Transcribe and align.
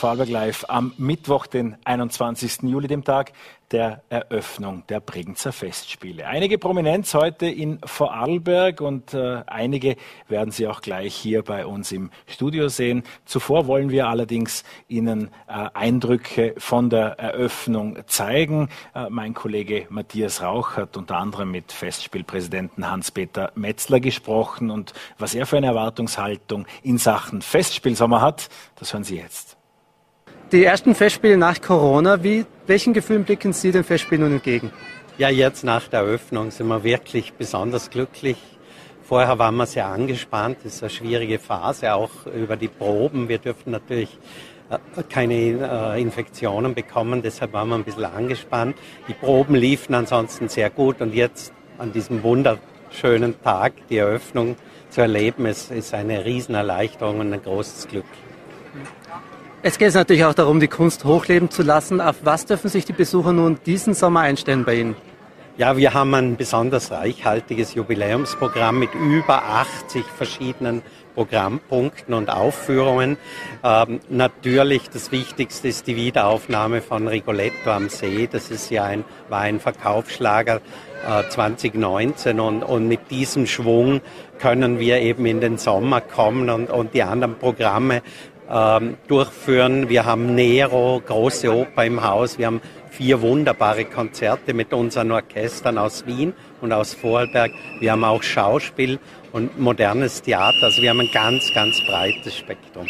Vorarlberg 0.00 0.30
Live 0.30 0.64
am 0.68 0.94
Mittwoch, 0.96 1.46
den 1.46 1.76
21. 1.84 2.62
Juli, 2.62 2.88
dem 2.88 3.04
Tag 3.04 3.32
der 3.70 4.02
Eröffnung 4.08 4.82
der 4.88 4.98
Bregenzer 4.98 5.52
Festspiele. 5.52 6.26
Einige 6.26 6.56
Prominenz 6.56 7.12
heute 7.12 7.46
in 7.46 7.78
Vorarlberg 7.84 8.80
und 8.80 9.12
äh, 9.12 9.42
einige 9.46 9.96
werden 10.26 10.52
Sie 10.52 10.66
auch 10.68 10.80
gleich 10.80 11.14
hier 11.14 11.42
bei 11.42 11.66
uns 11.66 11.92
im 11.92 12.10
Studio 12.26 12.68
sehen. 12.68 13.02
Zuvor 13.26 13.66
wollen 13.66 13.90
wir 13.90 14.08
allerdings 14.08 14.64
Ihnen 14.88 15.28
äh, 15.46 15.68
Eindrücke 15.74 16.54
von 16.56 16.88
der 16.88 17.18
Eröffnung 17.18 17.98
zeigen. 18.06 18.70
Äh, 18.94 19.10
mein 19.10 19.34
Kollege 19.34 19.86
Matthias 19.90 20.40
Rauch 20.40 20.78
hat 20.78 20.96
unter 20.96 21.18
anderem 21.18 21.50
mit 21.50 21.72
Festspielpräsidenten 21.72 22.90
Hans-Peter 22.90 23.52
Metzler 23.54 24.00
gesprochen 24.00 24.70
und 24.70 24.94
was 25.18 25.34
er 25.34 25.44
für 25.44 25.58
eine 25.58 25.66
Erwartungshaltung 25.66 26.66
in 26.82 26.96
Sachen 26.96 27.42
Festspielsommer 27.42 28.22
hat, 28.22 28.48
das 28.76 28.94
hören 28.94 29.04
Sie 29.04 29.18
jetzt. 29.18 29.59
Die 30.52 30.64
ersten 30.64 30.96
Festspiele 30.96 31.36
nach 31.36 31.60
Corona, 31.60 32.24
wie, 32.24 32.44
welchen 32.66 32.92
Gefühlen 32.92 33.22
blicken 33.22 33.52
Sie 33.52 33.70
den 33.70 33.84
Festspielen 33.84 34.24
nun 34.24 34.32
entgegen? 34.32 34.72
Ja, 35.16 35.28
jetzt 35.28 35.62
nach 35.62 35.86
der 35.86 36.00
Eröffnung 36.00 36.50
sind 36.50 36.66
wir 36.66 36.82
wirklich 36.82 37.34
besonders 37.34 37.88
glücklich. 37.88 38.36
Vorher 39.00 39.38
waren 39.38 39.54
wir 39.54 39.66
sehr 39.66 39.86
angespannt, 39.86 40.58
das 40.64 40.74
ist 40.74 40.82
eine 40.82 40.90
schwierige 40.90 41.38
Phase, 41.38 41.94
auch 41.94 42.10
über 42.26 42.56
die 42.56 42.66
Proben. 42.66 43.28
Wir 43.28 43.38
dürfen 43.38 43.70
natürlich 43.70 44.18
äh, 44.70 45.04
keine 45.08 45.34
äh, 45.34 46.02
Infektionen 46.02 46.74
bekommen, 46.74 47.22
deshalb 47.22 47.52
waren 47.52 47.68
wir 47.68 47.76
ein 47.76 47.84
bisschen 47.84 48.06
angespannt. 48.06 48.76
Die 49.06 49.14
Proben 49.14 49.54
liefen 49.54 49.94
ansonsten 49.94 50.48
sehr 50.48 50.70
gut 50.70 51.00
und 51.00 51.14
jetzt 51.14 51.52
an 51.78 51.92
diesem 51.92 52.24
wunderschönen 52.24 53.40
Tag 53.42 53.74
die 53.88 53.98
Eröffnung 53.98 54.56
zu 54.88 55.00
erleben, 55.00 55.46
ist, 55.46 55.70
ist 55.70 55.94
eine 55.94 56.24
Riesenerleichterung 56.24 57.20
und 57.20 57.32
ein 57.32 57.40
großes 57.40 57.86
Glück. 57.86 58.04
Es 59.62 59.76
geht 59.76 59.92
natürlich 59.92 60.24
auch 60.24 60.32
darum, 60.32 60.58
die 60.58 60.68
Kunst 60.68 61.04
hochleben 61.04 61.50
zu 61.50 61.62
lassen. 61.62 62.00
Auf 62.00 62.16
was 62.22 62.46
dürfen 62.46 62.70
sich 62.70 62.86
die 62.86 62.94
Besucher 62.94 63.34
nun 63.34 63.58
diesen 63.66 63.92
Sommer 63.92 64.20
einstellen 64.20 64.64
bei 64.64 64.76
Ihnen? 64.76 64.96
Ja, 65.58 65.76
wir 65.76 65.92
haben 65.92 66.14
ein 66.14 66.36
besonders 66.36 66.90
reichhaltiges 66.90 67.74
Jubiläumsprogramm 67.74 68.78
mit 68.78 68.94
über 68.94 69.42
80 69.44 70.06
verschiedenen 70.06 70.80
Programmpunkten 71.14 72.14
und 72.14 72.30
Aufführungen. 72.30 73.18
Ähm, 73.62 74.00
natürlich 74.08 74.88
das 74.88 75.12
Wichtigste 75.12 75.68
ist 75.68 75.86
die 75.86 75.96
Wiederaufnahme 75.96 76.80
von 76.80 77.06
Rigoletto 77.06 77.70
am 77.70 77.90
See. 77.90 78.26
Das 78.32 78.50
ist 78.50 78.70
ja 78.70 78.84
ein, 78.84 79.04
war 79.28 79.40
ein 79.40 79.60
Verkaufsschlager 79.60 80.62
äh, 81.06 81.28
2019 81.28 82.40
und, 82.40 82.62
und 82.62 82.88
mit 82.88 83.10
diesem 83.10 83.46
Schwung 83.46 84.00
können 84.38 84.78
wir 84.78 85.00
eben 85.00 85.26
in 85.26 85.40
den 85.40 85.58
Sommer 85.58 86.00
kommen 86.00 86.48
und, 86.48 86.70
und 86.70 86.94
die 86.94 87.02
anderen 87.02 87.36
Programme 87.36 88.02
ähm, 88.50 88.96
durchführen. 89.06 89.88
Wir 89.88 90.04
haben 90.04 90.34
Nero, 90.34 91.00
große 91.04 91.52
Oper 91.54 91.84
im 91.84 92.02
Haus. 92.02 92.38
Wir 92.38 92.46
haben 92.46 92.60
vier 92.90 93.20
wunderbare 93.22 93.84
Konzerte 93.84 94.52
mit 94.52 94.72
unseren 94.72 95.12
Orchestern 95.12 95.78
aus 95.78 96.04
Wien 96.06 96.34
und 96.60 96.72
aus 96.72 96.94
Vorarlberg. 96.94 97.52
Wir 97.78 97.92
haben 97.92 98.04
auch 98.04 98.22
Schauspiel 98.22 98.98
und 99.32 99.58
modernes 99.58 100.22
Theater. 100.22 100.64
Also 100.64 100.82
wir 100.82 100.90
haben 100.90 101.00
ein 101.00 101.10
ganz, 101.12 101.52
ganz 101.54 101.80
breites 101.86 102.36
Spektrum. 102.36 102.86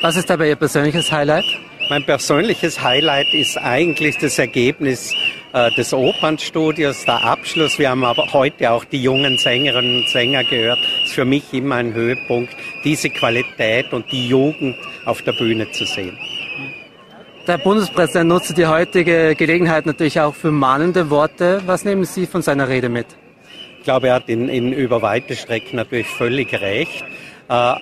Was 0.00 0.16
ist 0.16 0.30
dabei 0.30 0.48
Ihr 0.48 0.56
persönliches 0.56 1.12
Highlight? 1.12 1.44
Mein 1.90 2.04
persönliches 2.04 2.82
Highlight 2.82 3.34
ist 3.34 3.58
eigentlich 3.58 4.16
das 4.16 4.38
Ergebnis 4.38 5.12
äh, 5.52 5.72
des 5.72 5.92
Opernstudios, 5.92 7.04
der 7.04 7.24
Abschluss. 7.24 7.78
Wir 7.80 7.90
haben 7.90 8.04
aber 8.04 8.32
heute 8.32 8.70
auch 8.70 8.84
die 8.84 9.02
jungen 9.02 9.36
Sängerinnen 9.38 10.02
und 10.02 10.08
Sänger 10.08 10.44
gehört. 10.44 10.78
Das 10.78 11.08
ist 11.08 11.14
für 11.14 11.24
mich 11.24 11.52
immer 11.52 11.74
ein 11.74 11.92
Höhepunkt, 11.92 12.54
diese 12.84 13.10
Qualität 13.10 13.92
und 13.92 14.10
die 14.10 14.28
Jugend 14.28 14.76
auf 15.04 15.22
der 15.22 15.32
Bühne 15.32 15.70
zu 15.70 15.84
sehen. 15.84 16.18
Der 17.46 17.58
Bundespräsident 17.58 18.28
nutzte 18.28 18.54
die 18.54 18.66
heutige 18.66 19.34
Gelegenheit 19.34 19.86
natürlich 19.86 20.20
auch 20.20 20.34
für 20.34 20.50
mahnende 20.50 21.10
Worte. 21.10 21.62
Was 21.66 21.84
nehmen 21.84 22.04
Sie 22.04 22.26
von 22.26 22.42
seiner 22.42 22.68
Rede 22.68 22.88
mit? 22.88 23.06
Ich 23.78 23.84
glaube, 23.84 24.08
er 24.08 24.14
hat 24.14 24.28
in, 24.28 24.48
in 24.48 24.72
über 24.72 25.02
weite 25.02 25.34
Strecken 25.34 25.76
natürlich 25.76 26.06
völlig 26.06 26.52
recht. 26.60 27.02
Äh, 27.48 27.74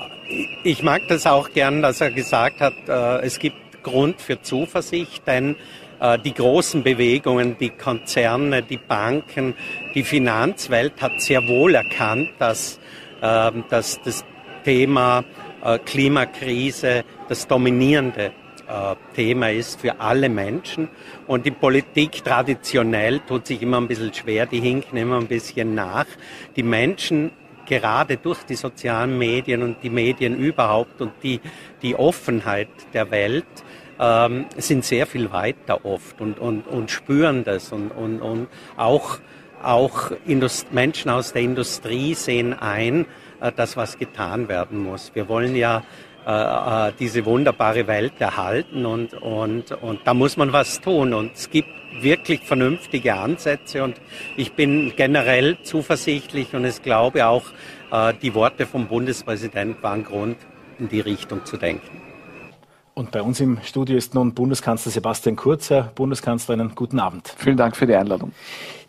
ich 0.63 0.83
mag 0.83 1.03
das 1.09 1.27
auch 1.27 1.51
gern, 1.51 1.83
dass 1.83 2.01
er 2.01 2.11
gesagt 2.11 2.61
hat, 2.61 2.75
äh, 2.89 3.27
es 3.27 3.39
gibt 3.39 3.83
Grund 3.83 4.21
für 4.21 4.41
Zuversicht, 4.41 5.27
denn 5.27 5.57
äh, 6.01 6.19
die 6.19 6.35
großen 6.35 6.83
Bewegungen, 6.83 7.57
die 7.59 7.71
Konzerne, 7.71 8.63
die 8.63 8.77
Banken, 8.77 9.55
die 9.95 10.05
Finanzwelt 10.05 10.95
hat 11.01 11.21
sehr 11.21 11.47
wohl 11.49 11.75
erkannt, 11.75 12.31
dass, 12.39 12.79
ähm, 13.23 13.65
dass 13.69 14.01
das 14.03 14.25
Thema 14.65 15.25
äh, 15.63 15.79
Klimakrise 15.79 17.05
das 17.29 17.47
dominierende 17.47 18.33
äh, 18.69 18.95
Thema 19.15 19.51
ist 19.51 19.81
für 19.81 19.99
alle 20.01 20.29
Menschen. 20.29 20.89
Und 21.27 21.47
die 21.47 21.51
Politik 21.51 22.23
traditionell 22.25 23.21
tut 23.21 23.47
sich 23.47 23.63
immer 23.63 23.79
ein 23.79 23.89
bisschen 23.89 24.13
schwer, 24.13 24.47
die 24.47 24.61
hinken 24.61 24.97
immer 24.97 25.19
ein 25.19 25.27
bisschen 25.27 25.75
nach. 25.75 26.07
Die 26.57 26.63
Menschen 26.63 27.31
gerade 27.67 28.17
durch 28.17 28.43
die 28.45 28.55
sozialen 28.55 29.19
Medien 29.19 29.63
und 29.63 29.83
die 29.83 29.91
Medien 29.91 30.37
überhaupt 30.39 31.01
und 31.01 31.13
die, 31.23 31.41
die 31.83 31.95
Offenheit 31.95 32.69
der 32.95 33.11
Welt 33.11 33.47
ähm, 33.99 34.47
sind 34.57 34.85
sehr 34.85 35.07
viel 35.07 35.31
weiter 35.33 35.85
oft 35.85 36.21
und, 36.21 36.39
und, 36.39 36.67
und 36.67 36.91
spüren 36.91 37.45
das 37.45 37.73
und, 37.73 37.91
und, 37.91 38.21
und 38.21 38.49
auch, 38.77 39.19
auch 39.63 40.13
Indust 40.27 40.73
Menschen 40.73 41.11
aus 41.11 41.33
der 41.33 41.43
Industrie 41.43 42.15
sehen 42.15 42.55
ein, 42.55 43.07
dass 43.57 43.77
was 43.77 43.99
getan 43.99 44.49
werden 44.49 44.79
muss. 44.79 45.13
Wir 45.15 45.29
wollen 45.29 45.55
ja 45.57 45.83
äh, 46.29 46.89
äh, 46.89 46.93
diese 46.99 47.25
wunderbare 47.25 47.87
Welt 47.87 48.15
erhalten 48.19 48.85
und, 48.85 49.15
und, 49.15 49.73
und 49.73 50.01
da 50.05 50.13
muss 50.13 50.37
man 50.37 50.53
was 50.53 50.81
tun 50.81 51.15
und 51.15 51.33
es 51.35 51.49
gibt 51.49 51.71
wirklich 52.03 52.41
vernünftige 52.41 53.15
Ansätze 53.15 53.83
und 53.83 53.97
ich 54.37 54.53
bin 54.53 54.93
generell 54.95 55.57
zuversichtlich 55.63 56.55
und 56.55 56.67
ich 56.67 56.83
glaube 56.83 57.27
auch, 57.27 57.45
äh, 57.91 58.13
die 58.21 58.35
Worte 58.35 58.67
vom 58.67 58.89
Bundespräsidenten 58.89 59.83
waren 59.83 60.05
Grund, 60.05 60.37
in 60.79 60.91
die 60.91 61.01
Richtung 61.01 61.47
zu 61.47 61.57
denken. 61.57 62.03
Und 62.93 63.11
bei 63.11 63.23
uns 63.23 63.41
im 63.41 63.61
Studio 63.63 63.97
ist 63.97 64.15
nun 64.15 64.35
Bundeskanzler 64.35 64.93
Sebastian 64.93 65.37
Kurz. 65.37 65.71
Herr 65.71 65.85
Bundeskanzler, 65.95 66.55
einen 66.55 66.75
guten 66.75 66.99
Abend. 66.99 67.33
Vielen 67.39 67.57
Dank 67.57 67.77
für 67.77 67.87
die 67.87 67.95
Einladung. 67.95 68.33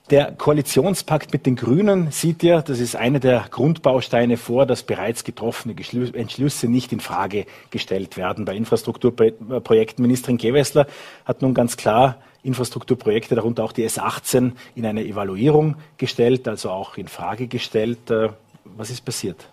Der 0.09 0.31
Koalitionspakt 0.31 1.33
mit 1.33 1.45
den 1.45 1.55
Grünen 1.55 2.11
sieht 2.11 2.41
ja, 2.41 2.63
das 2.63 2.79
ist 2.79 2.95
eine 2.95 3.19
der 3.19 3.45
Grundbausteine 3.51 4.37
vor, 4.37 4.65
dass 4.65 4.81
bereits 4.81 5.23
getroffene 5.23 5.75
Entschlüsse 5.75 6.67
nicht 6.67 6.91
in 6.91 6.99
Frage 6.99 7.45
gestellt 7.69 8.17
werden. 8.17 8.43
Bei 8.43 8.55
Infrastrukturprojekten 8.55 10.01
Ministerin 10.01 10.39
Gewessler 10.39 10.87
hat 11.25 11.43
nun 11.43 11.53
ganz 11.53 11.77
klar 11.77 12.17
Infrastrukturprojekte, 12.41 13.35
darunter 13.35 13.63
auch 13.63 13.71
die 13.71 13.87
S18, 13.87 14.53
in 14.73 14.85
eine 14.87 15.05
Evaluierung 15.05 15.75
gestellt, 15.97 16.47
also 16.47 16.71
auch 16.71 16.97
in 16.97 17.07
Frage 17.07 17.45
gestellt. 17.45 18.09
Äh, 18.09 18.29
was 18.63 18.89
ist 18.89 19.05
passiert? 19.05 19.47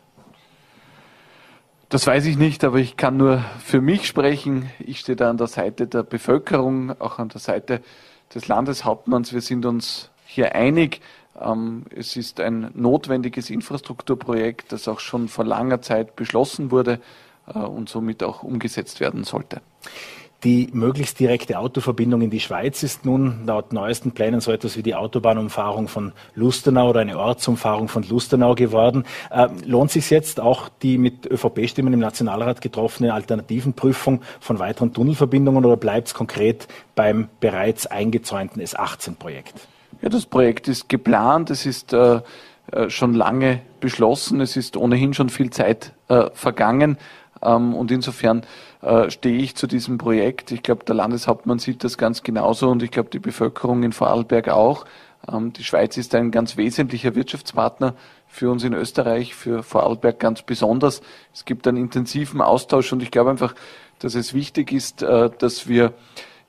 Das 1.91 2.07
weiß 2.07 2.25
ich 2.25 2.39
nicht, 2.39 2.65
aber 2.65 2.79
ich 2.79 2.97
kann 2.97 3.19
nur 3.19 3.45
für 3.63 3.83
mich 3.83 4.07
sprechen. 4.07 4.71
Ich 4.79 5.01
stehe 5.01 5.17
da 5.17 5.29
an 5.29 5.37
der 5.37 5.49
Seite 5.49 5.87
der 5.87 6.03
Bevölkerung, 6.03 6.99
auch 6.99 7.19
an 7.19 7.29
der 7.29 7.41
Seite 7.41 7.83
des 8.35 8.49
Landeshauptmanns. 8.49 9.35
Wir 9.35 9.43
sind 9.43 9.67
uns 9.67 10.11
hier 10.37 10.55
einig. 10.55 11.01
Ähm, 11.41 11.85
es 11.95 12.17
ist 12.17 12.41
ein 12.41 12.71
notwendiges 12.75 13.51
Infrastrukturprojekt, 13.51 14.73
das 14.73 14.87
auch 14.87 15.01
schon 15.01 15.29
vor 15.29 15.45
langer 15.45 15.83
Zeit 15.83 16.15
beschlossen 16.15 16.71
wurde 16.71 17.01
äh, 17.53 17.59
und 17.59 17.89
somit 17.89 18.23
auch 18.23 18.43
umgesetzt 18.43 19.01
werden 19.01 19.25
sollte. 19.25 19.61
Die 20.45 20.69
möglichst 20.73 21.19
direkte 21.19 21.59
Autoverbindung 21.59 22.21
in 22.21 22.31
die 22.31 22.41
Schweiz 22.41 22.83
ist 22.83 23.07
nun 23.07 23.47
laut 23.47 23.73
neuesten 23.73 24.13
Plänen 24.13 24.41
so 24.41 24.53
etwas 24.53 24.77
wie 24.77 24.83
die 24.83 24.95
Autobahnumfahrung 24.95 25.89
von 25.89 26.13
Lustenau 26.35 26.91
oder 26.91 27.01
eine 27.01 27.19
Ortsumfahrung 27.19 27.89
von 27.89 28.03
Lustenau 28.03 28.55
geworden. 28.55 29.05
Äh, 29.31 29.49
lohnt 29.65 29.91
sich 29.91 30.11
jetzt 30.11 30.39
auch 30.39 30.69
die 30.69 30.99
mit 30.99 31.27
ÖVP-Stimmen 31.27 31.95
im 31.95 32.01
Nationalrat 32.01 32.61
getroffene 32.61 33.15
Alternativenprüfung 33.15 34.21
von 34.39 34.59
weiteren 34.59 34.93
Tunnelverbindungen 34.93 35.65
oder 35.65 35.79
bleibt 35.79 36.09
es 36.09 36.15
konkret 36.15 36.69
beim 36.95 37.29
bereits 37.41 37.87
eingezäunten 37.87 38.63
S18-Projekt? 38.63 39.67
Ja, 40.03 40.09
das 40.09 40.27
Projekt 40.27 40.69
ist 40.69 40.89
geplant, 40.89 41.51
es 41.51 41.65
ist 41.65 41.93
äh, 41.93 42.21
äh, 42.73 42.91
schon 42.91 43.15
lange 43.15 43.61
beschlossen, 43.81 44.41
es 44.41 44.57
ist 44.57 44.77
ohnehin 44.77 45.15
schon 45.15 45.29
viel 45.29 45.51
Zeit 45.51 45.93
äh, 46.09 46.31
vergangen. 46.35 46.99
Ähm, 47.43 47.75
und 47.75 47.91
insofern 47.91 48.43
äh, 48.83 49.11
stehe 49.11 49.39
ich 49.39 49.57
zu 49.57 49.67
diesem 49.67 49.99
Projekt. 49.99 50.53
Ich 50.53 50.63
glaube, 50.63 50.85
der 50.85 50.95
Landeshauptmann 50.97 51.59
sieht 51.59 51.85
das 51.85 51.97
ganz 51.97 52.23
genauso 52.23 52.69
und 52.69 52.83
ich 52.83 52.91
glaube, 52.91 53.11
die 53.11 53.19
Bevölkerung 53.19 53.83
in 53.85 53.93
Vorarlberg 53.93 54.49
auch. 54.49 54.85
Ähm, 55.31 55.53
die 55.53 55.65
Schweiz 55.65 55.97
ist 55.97 56.15
ein 56.15 56.31
ganz 56.31 56.57
wesentlicher 56.57 57.15
Wirtschaftspartner 57.15 57.95
für 58.27 58.51
uns 58.51 58.65
in 58.65 58.75
Österreich, 58.75 59.35
für 59.35 59.63
Vorarlberg 59.63 60.19
ganz 60.19 60.43
besonders. 60.43 61.03
Es 61.33 61.45
gibt 61.45 61.67
einen 61.67 61.79
intensiven 61.79 62.41
Austausch 62.41 62.93
und 62.93 63.03
ich 63.03 63.11
glaube 63.11 63.31
einfach, 63.31 63.55
dass 63.99 64.15
es 64.15 64.35
wichtig 64.35 64.73
ist, 64.73 65.03
äh, 65.03 65.31
dass 65.39 65.69
wir 65.69 65.95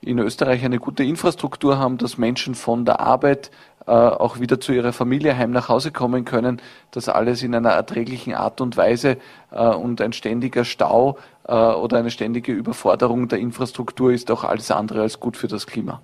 in 0.00 0.18
Österreich 0.18 0.64
eine 0.64 0.78
gute 0.78 1.02
Infrastruktur 1.02 1.78
haben, 1.78 1.98
dass 1.98 2.18
Menschen 2.18 2.54
von 2.54 2.84
der 2.84 3.00
Arbeit 3.00 3.50
äh, 3.86 3.90
auch 3.90 4.38
wieder 4.38 4.60
zu 4.60 4.72
ihrer 4.72 4.92
Familie 4.92 5.36
heim 5.36 5.50
nach 5.50 5.68
Hause 5.68 5.92
kommen 5.92 6.24
können. 6.24 6.60
Das 6.90 7.08
alles 7.08 7.42
in 7.42 7.54
einer 7.54 7.70
erträglichen 7.70 8.34
Art 8.34 8.60
und 8.60 8.76
Weise 8.76 9.16
äh, 9.50 9.66
und 9.66 10.00
ein 10.00 10.12
ständiger 10.12 10.64
Stau 10.64 11.18
äh, 11.46 11.54
oder 11.54 11.98
eine 11.98 12.10
ständige 12.10 12.52
Überforderung 12.52 13.28
der 13.28 13.38
Infrastruktur 13.38 14.12
ist 14.12 14.30
auch 14.30 14.44
alles 14.44 14.70
andere 14.70 15.00
als 15.00 15.20
gut 15.20 15.36
für 15.36 15.48
das 15.48 15.66
Klima. 15.66 16.02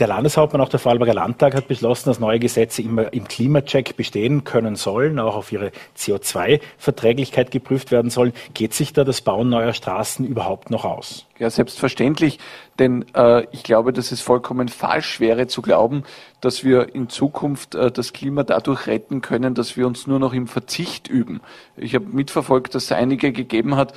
Der 0.00 0.06
Landeshauptmann, 0.06 0.62
auch 0.62 0.70
der 0.70 0.80
Vorarlberger 0.80 1.12
Landtag, 1.12 1.54
hat 1.54 1.68
beschlossen, 1.68 2.08
dass 2.08 2.18
neue 2.18 2.38
Gesetze 2.38 2.80
immer 2.80 3.12
im 3.12 3.28
Klimacheck 3.28 3.98
bestehen 3.98 4.44
können 4.44 4.74
sollen, 4.74 5.18
auch 5.18 5.36
auf 5.36 5.52
ihre 5.52 5.72
CO2-Verträglichkeit 5.98 7.50
geprüft 7.50 7.90
werden 7.90 8.10
sollen. 8.10 8.32
Geht 8.54 8.72
sich 8.72 8.94
da 8.94 9.04
das 9.04 9.20
Bauen 9.20 9.50
neuer 9.50 9.74
Straßen 9.74 10.24
überhaupt 10.24 10.70
noch 10.70 10.86
aus? 10.86 11.26
Ja, 11.38 11.50
selbstverständlich, 11.50 12.38
denn 12.78 13.04
äh, 13.14 13.44
ich 13.52 13.62
glaube, 13.62 13.92
dass 13.92 14.10
es 14.10 14.22
vollkommen 14.22 14.68
falsch 14.68 15.20
wäre 15.20 15.46
zu 15.48 15.60
glauben, 15.60 16.04
dass 16.40 16.64
wir 16.64 16.94
in 16.94 17.10
Zukunft 17.10 17.74
äh, 17.74 17.90
das 17.90 18.14
Klima 18.14 18.42
dadurch 18.42 18.86
retten 18.86 19.20
können, 19.20 19.54
dass 19.54 19.76
wir 19.76 19.86
uns 19.86 20.06
nur 20.06 20.18
noch 20.18 20.32
im 20.32 20.46
Verzicht 20.46 21.08
üben. 21.08 21.40
Ich 21.76 21.94
habe 21.94 22.06
mitverfolgt, 22.06 22.74
dass 22.74 22.84
es 22.84 22.92
einige 22.92 23.32
gegeben 23.32 23.76
hat, 23.76 23.92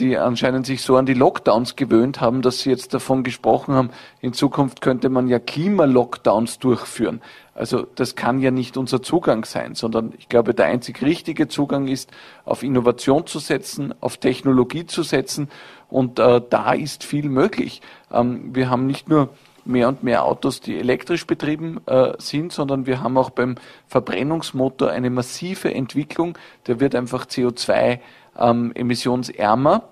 die 0.00 0.16
anscheinend 0.16 0.64
sich 0.64 0.82
so 0.82 0.96
an 0.96 1.06
die 1.06 1.14
Lockdowns 1.14 1.74
gewöhnt 1.74 2.20
haben, 2.20 2.40
dass 2.40 2.60
sie 2.60 2.70
jetzt 2.70 2.94
davon 2.94 3.24
gesprochen 3.24 3.74
haben, 3.74 3.90
in 4.20 4.32
Zukunft 4.32 4.80
könnte 4.80 5.08
man 5.08 5.26
ja 5.26 5.40
Klimalockdowns 5.40 6.60
durchführen. 6.60 7.20
Also 7.54 7.86
das 7.96 8.14
kann 8.14 8.38
ja 8.40 8.52
nicht 8.52 8.76
unser 8.76 9.02
Zugang 9.02 9.44
sein, 9.44 9.74
sondern 9.74 10.14
ich 10.16 10.28
glaube, 10.28 10.54
der 10.54 10.66
einzig 10.66 11.02
richtige 11.02 11.48
Zugang 11.48 11.88
ist, 11.88 12.12
auf 12.44 12.62
Innovation 12.62 13.26
zu 13.26 13.40
setzen, 13.40 13.92
auf 14.00 14.18
Technologie 14.18 14.86
zu 14.86 15.02
setzen 15.02 15.48
und 15.88 16.20
äh, 16.20 16.40
da 16.48 16.72
ist 16.72 17.02
viel 17.02 17.28
möglich. 17.28 17.82
Ähm, 18.12 18.54
wir 18.54 18.70
haben 18.70 18.86
nicht 18.86 19.08
nur 19.08 19.30
mehr 19.64 19.88
und 19.88 20.02
mehr 20.02 20.24
Autos, 20.24 20.60
die 20.60 20.78
elektrisch 20.78 21.26
betrieben 21.26 21.80
äh, 21.86 22.12
sind, 22.18 22.52
sondern 22.52 22.86
wir 22.86 23.02
haben 23.02 23.18
auch 23.18 23.30
beim 23.30 23.56
Verbrennungsmotor 23.88 24.90
eine 24.90 25.10
massive 25.10 25.74
Entwicklung. 25.74 26.38
Der 26.66 26.80
wird 26.80 26.94
einfach 26.94 27.26
CO2 27.26 27.98
ähm, 28.38 28.72
emissionsärmer. 28.74 29.88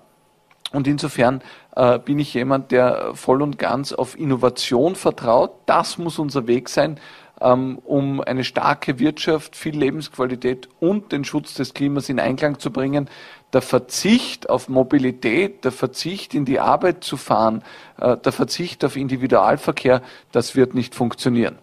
Und 0.73 0.87
insofern 0.87 1.41
äh, 1.75 1.97
bin 1.99 2.19
ich 2.19 2.33
jemand, 2.33 2.71
der 2.71 3.11
voll 3.13 3.41
und 3.41 3.57
ganz 3.57 3.93
auf 3.93 4.19
Innovation 4.19 4.95
vertraut. 4.95 5.51
Das 5.65 5.97
muss 5.97 6.19
unser 6.19 6.47
Weg 6.47 6.67
sein, 6.67 6.99
ähm, 7.39 7.79
um 7.85 8.19
eine 8.19 8.43
starke 8.43 8.99
Wirtschaft, 8.99 9.55
viel 9.55 9.77
Lebensqualität 9.77 10.67
und 10.79 11.11
den 11.11 11.23
Schutz 11.23 11.53
des 11.53 11.73
Klimas 11.73 12.09
in 12.09 12.19
Einklang 12.19 12.59
zu 12.59 12.71
bringen. 12.71 13.09
Der 13.53 13.61
Verzicht 13.61 14.49
auf 14.49 14.67
Mobilität, 14.67 15.63
der 15.63 15.71
Verzicht 15.71 16.33
in 16.33 16.43
die 16.43 16.59
Arbeit 16.59 17.03
zu 17.03 17.15
fahren, 17.15 17.63
äh, 17.99 18.17
der 18.17 18.31
Verzicht 18.33 18.83
auf 18.83 18.97
Individualverkehr, 18.97 20.01
das 20.33 20.55
wird 20.55 20.73
nicht 20.73 20.95
funktionieren. 20.95 21.59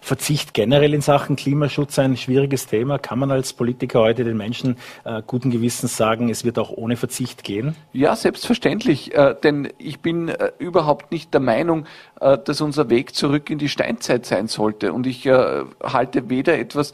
Verzicht 0.00 0.54
generell 0.54 0.94
in 0.94 1.00
Sachen 1.00 1.36
Klimaschutz 1.36 1.98
ein 1.98 2.16
schwieriges 2.16 2.66
Thema. 2.66 2.98
Kann 2.98 3.18
man 3.18 3.30
als 3.30 3.52
Politiker 3.52 4.00
heute 4.00 4.24
den 4.24 4.36
Menschen 4.36 4.76
äh, 5.04 5.22
guten 5.26 5.50
Gewissens 5.50 5.96
sagen, 5.96 6.28
es 6.28 6.44
wird 6.44 6.58
auch 6.58 6.70
ohne 6.70 6.96
Verzicht 6.96 7.44
gehen? 7.44 7.76
Ja, 7.92 8.16
selbstverständlich. 8.16 9.14
Äh, 9.14 9.34
denn 9.42 9.68
ich 9.78 10.00
bin 10.00 10.28
äh, 10.28 10.52
überhaupt 10.58 11.12
nicht 11.12 11.32
der 11.34 11.40
Meinung, 11.40 11.86
äh, 12.20 12.38
dass 12.38 12.60
unser 12.60 12.90
Weg 12.90 13.14
zurück 13.14 13.50
in 13.50 13.58
die 13.58 13.68
Steinzeit 13.68 14.26
sein 14.26 14.48
sollte. 14.48 14.92
Und 14.92 15.06
ich 15.06 15.26
äh, 15.26 15.64
halte 15.82 16.30
weder 16.30 16.58
etwas 16.58 16.92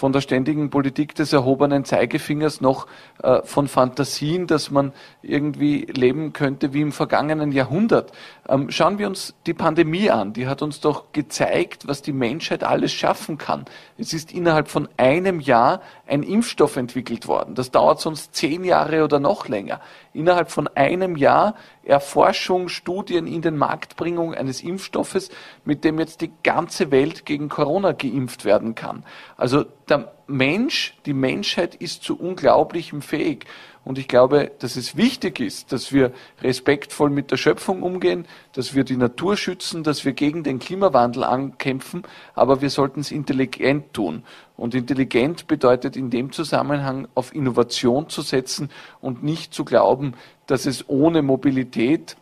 von 0.00 0.14
der 0.14 0.22
ständigen 0.22 0.70
Politik 0.70 1.14
des 1.14 1.34
erhobenen 1.34 1.84
Zeigefingers 1.84 2.62
noch 2.62 2.86
äh, 3.22 3.42
von 3.44 3.68
Fantasien, 3.68 4.46
dass 4.46 4.70
man 4.70 4.94
irgendwie 5.20 5.84
leben 5.92 6.32
könnte 6.32 6.72
wie 6.72 6.80
im 6.80 6.90
vergangenen 6.90 7.52
Jahrhundert. 7.52 8.10
Ähm, 8.48 8.70
schauen 8.70 8.98
wir 8.98 9.06
uns 9.06 9.34
die 9.44 9.52
Pandemie 9.52 10.10
an. 10.10 10.32
Die 10.32 10.46
hat 10.46 10.62
uns 10.62 10.80
doch 10.80 11.12
gezeigt, 11.12 11.86
was 11.86 12.00
die 12.00 12.14
Menschheit 12.14 12.64
alles 12.64 12.92
schaffen 12.92 13.36
kann. 13.36 13.66
Es 13.98 14.14
ist 14.14 14.32
innerhalb 14.32 14.68
von 14.68 14.88
einem 14.96 15.38
Jahr 15.38 15.82
ein 16.10 16.24
Impfstoff 16.24 16.76
entwickelt 16.76 17.28
worden. 17.28 17.54
Das 17.54 17.70
dauert 17.70 18.00
sonst 18.00 18.34
zehn 18.34 18.64
Jahre 18.64 19.04
oder 19.04 19.20
noch 19.20 19.46
länger. 19.46 19.80
Innerhalb 20.12 20.50
von 20.50 20.68
einem 20.68 21.16
Jahr 21.16 21.54
Erforschung, 21.84 22.68
Studien 22.68 23.26
in 23.26 23.42
den 23.42 23.56
Marktbringung 23.56 24.34
eines 24.34 24.62
Impfstoffes, 24.62 25.30
mit 25.64 25.84
dem 25.84 25.98
jetzt 26.00 26.20
die 26.20 26.32
ganze 26.42 26.90
Welt 26.90 27.24
gegen 27.26 27.48
Corona 27.48 27.92
geimpft 27.92 28.44
werden 28.44 28.74
kann. 28.74 29.04
Also 29.36 29.64
der 29.88 30.12
Mensch, 30.26 30.96
die 31.06 31.14
Menschheit 31.14 31.76
ist 31.76 32.02
zu 32.02 32.18
unglaublichem 32.18 33.02
fähig. 33.02 33.46
Und 33.82 33.98
ich 33.98 34.08
glaube, 34.08 34.52
dass 34.58 34.76
es 34.76 34.96
wichtig 34.96 35.40
ist, 35.40 35.72
dass 35.72 35.90
wir 35.92 36.12
respektvoll 36.42 37.08
mit 37.08 37.30
der 37.30 37.38
Schöpfung 37.38 37.82
umgehen, 37.82 38.26
dass 38.52 38.74
wir 38.74 38.84
die 38.84 38.96
Natur 38.96 39.38
schützen, 39.38 39.82
dass 39.82 40.04
wir 40.04 40.12
gegen 40.12 40.42
den 40.42 40.58
Klimawandel 40.58 41.24
ankämpfen, 41.24 42.02
aber 42.34 42.60
wir 42.60 42.68
sollten 42.68 43.00
es 43.00 43.10
intelligent 43.10 43.94
tun. 43.94 44.22
Und 44.56 44.74
intelligent 44.74 45.46
bedeutet 45.46 45.96
in 45.96 46.10
dem 46.10 46.30
Zusammenhang 46.30 47.08
auf 47.14 47.34
Innovation 47.34 48.10
zu 48.10 48.20
setzen 48.20 48.68
und 49.00 49.22
nicht 49.22 49.54
zu 49.54 49.64
glauben, 49.64 50.12
dass 50.46 50.66
es 50.66 50.86
ohne 50.88 51.22
Mobilität 51.22 52.16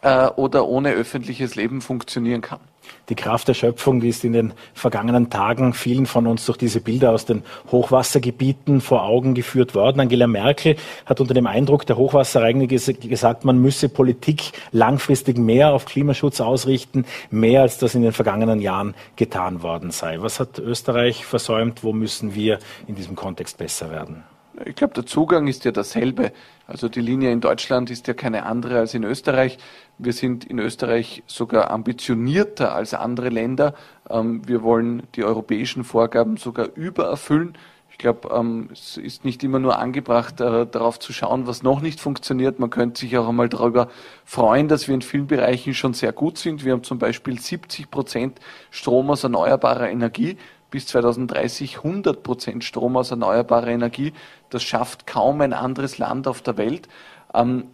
äh, 0.00 0.26
oder 0.26 0.66
ohne 0.66 0.90
öffentliches 0.90 1.54
Leben 1.54 1.80
funktionieren 1.80 2.40
kann. 2.40 2.71
Die 3.08 3.14
Kraft 3.14 3.48
der 3.48 3.54
Schöpfung, 3.54 4.00
die 4.00 4.08
ist 4.08 4.24
in 4.24 4.32
den 4.32 4.52
vergangenen 4.74 5.28
Tagen 5.28 5.74
vielen 5.74 6.06
von 6.06 6.26
uns 6.26 6.46
durch 6.46 6.58
diese 6.58 6.80
Bilder 6.80 7.10
aus 7.10 7.24
den 7.24 7.42
Hochwassergebieten 7.70 8.80
vor 8.80 9.04
Augen 9.04 9.34
geführt 9.34 9.74
worden. 9.74 10.00
Angela 10.00 10.26
Merkel 10.26 10.76
hat 11.04 11.20
unter 11.20 11.34
dem 11.34 11.46
Eindruck 11.46 11.84
der 11.86 11.96
Hochwasserereignisse 11.96 12.94
gesagt, 12.94 13.44
man 13.44 13.58
müsse 13.58 13.88
Politik 13.88 14.52
langfristig 14.70 15.36
mehr 15.38 15.72
auf 15.72 15.84
Klimaschutz 15.84 16.40
ausrichten, 16.40 17.04
mehr 17.30 17.62
als 17.62 17.78
das 17.78 17.94
in 17.94 18.02
den 18.02 18.12
vergangenen 18.12 18.60
Jahren 18.60 18.94
getan 19.16 19.62
worden 19.62 19.90
sei. 19.90 20.20
Was 20.20 20.40
hat 20.40 20.58
Österreich 20.58 21.24
versäumt? 21.24 21.82
Wo 21.82 21.92
müssen 21.92 22.34
wir 22.34 22.58
in 22.86 22.94
diesem 22.94 23.16
Kontext 23.16 23.58
besser 23.58 23.90
werden? 23.90 24.24
Ich 24.66 24.74
glaube, 24.74 24.94
der 24.94 25.06
Zugang 25.06 25.46
ist 25.46 25.64
ja 25.64 25.72
dasselbe. 25.72 26.32
Also 26.66 26.88
die 26.88 27.00
Linie 27.00 27.32
in 27.32 27.40
Deutschland 27.40 27.90
ist 27.90 28.06
ja 28.06 28.14
keine 28.14 28.44
andere 28.44 28.78
als 28.78 28.94
in 28.94 29.04
Österreich. 29.04 29.58
Wir 29.98 30.12
sind 30.12 30.44
in 30.44 30.58
Österreich 30.58 31.22
sogar 31.26 31.70
ambitionierter 31.70 32.74
als 32.74 32.92
andere 32.92 33.30
Länder. 33.30 33.74
Ähm, 34.10 34.46
wir 34.46 34.62
wollen 34.62 35.04
die 35.14 35.24
europäischen 35.24 35.84
Vorgaben 35.84 36.36
sogar 36.36 36.68
übererfüllen. 36.74 37.56
Ich 37.90 37.98
glaube, 37.98 38.30
ähm, 38.34 38.68
es 38.72 38.96
ist 38.96 39.24
nicht 39.24 39.42
immer 39.44 39.58
nur 39.58 39.78
angebracht, 39.78 40.40
äh, 40.40 40.66
darauf 40.66 40.98
zu 40.98 41.12
schauen, 41.12 41.46
was 41.46 41.62
noch 41.62 41.80
nicht 41.80 42.00
funktioniert. 42.00 42.58
Man 42.58 42.70
könnte 42.70 43.00
sich 43.00 43.16
auch 43.16 43.28
einmal 43.28 43.48
darüber 43.48 43.88
freuen, 44.24 44.68
dass 44.68 44.88
wir 44.88 44.94
in 44.94 45.02
vielen 45.02 45.26
Bereichen 45.26 45.74
schon 45.74 45.94
sehr 45.94 46.12
gut 46.12 46.38
sind. 46.38 46.64
Wir 46.64 46.72
haben 46.72 46.84
zum 46.84 46.98
Beispiel 46.98 47.38
70 47.38 47.90
Prozent 47.90 48.40
Strom 48.70 49.10
aus 49.10 49.24
erneuerbarer 49.24 49.90
Energie 49.90 50.36
bis 50.72 50.86
2030 50.86 51.76
100 51.78 52.24
Prozent 52.24 52.64
Strom 52.64 52.96
aus 52.96 53.12
erneuerbarer 53.12 53.68
Energie. 53.68 54.12
Das 54.50 54.64
schafft 54.64 55.06
kaum 55.06 55.40
ein 55.42 55.52
anderes 55.52 55.98
Land 55.98 56.26
auf 56.26 56.42
der 56.42 56.56
Welt. 56.56 56.88
Ähm, 57.32 57.68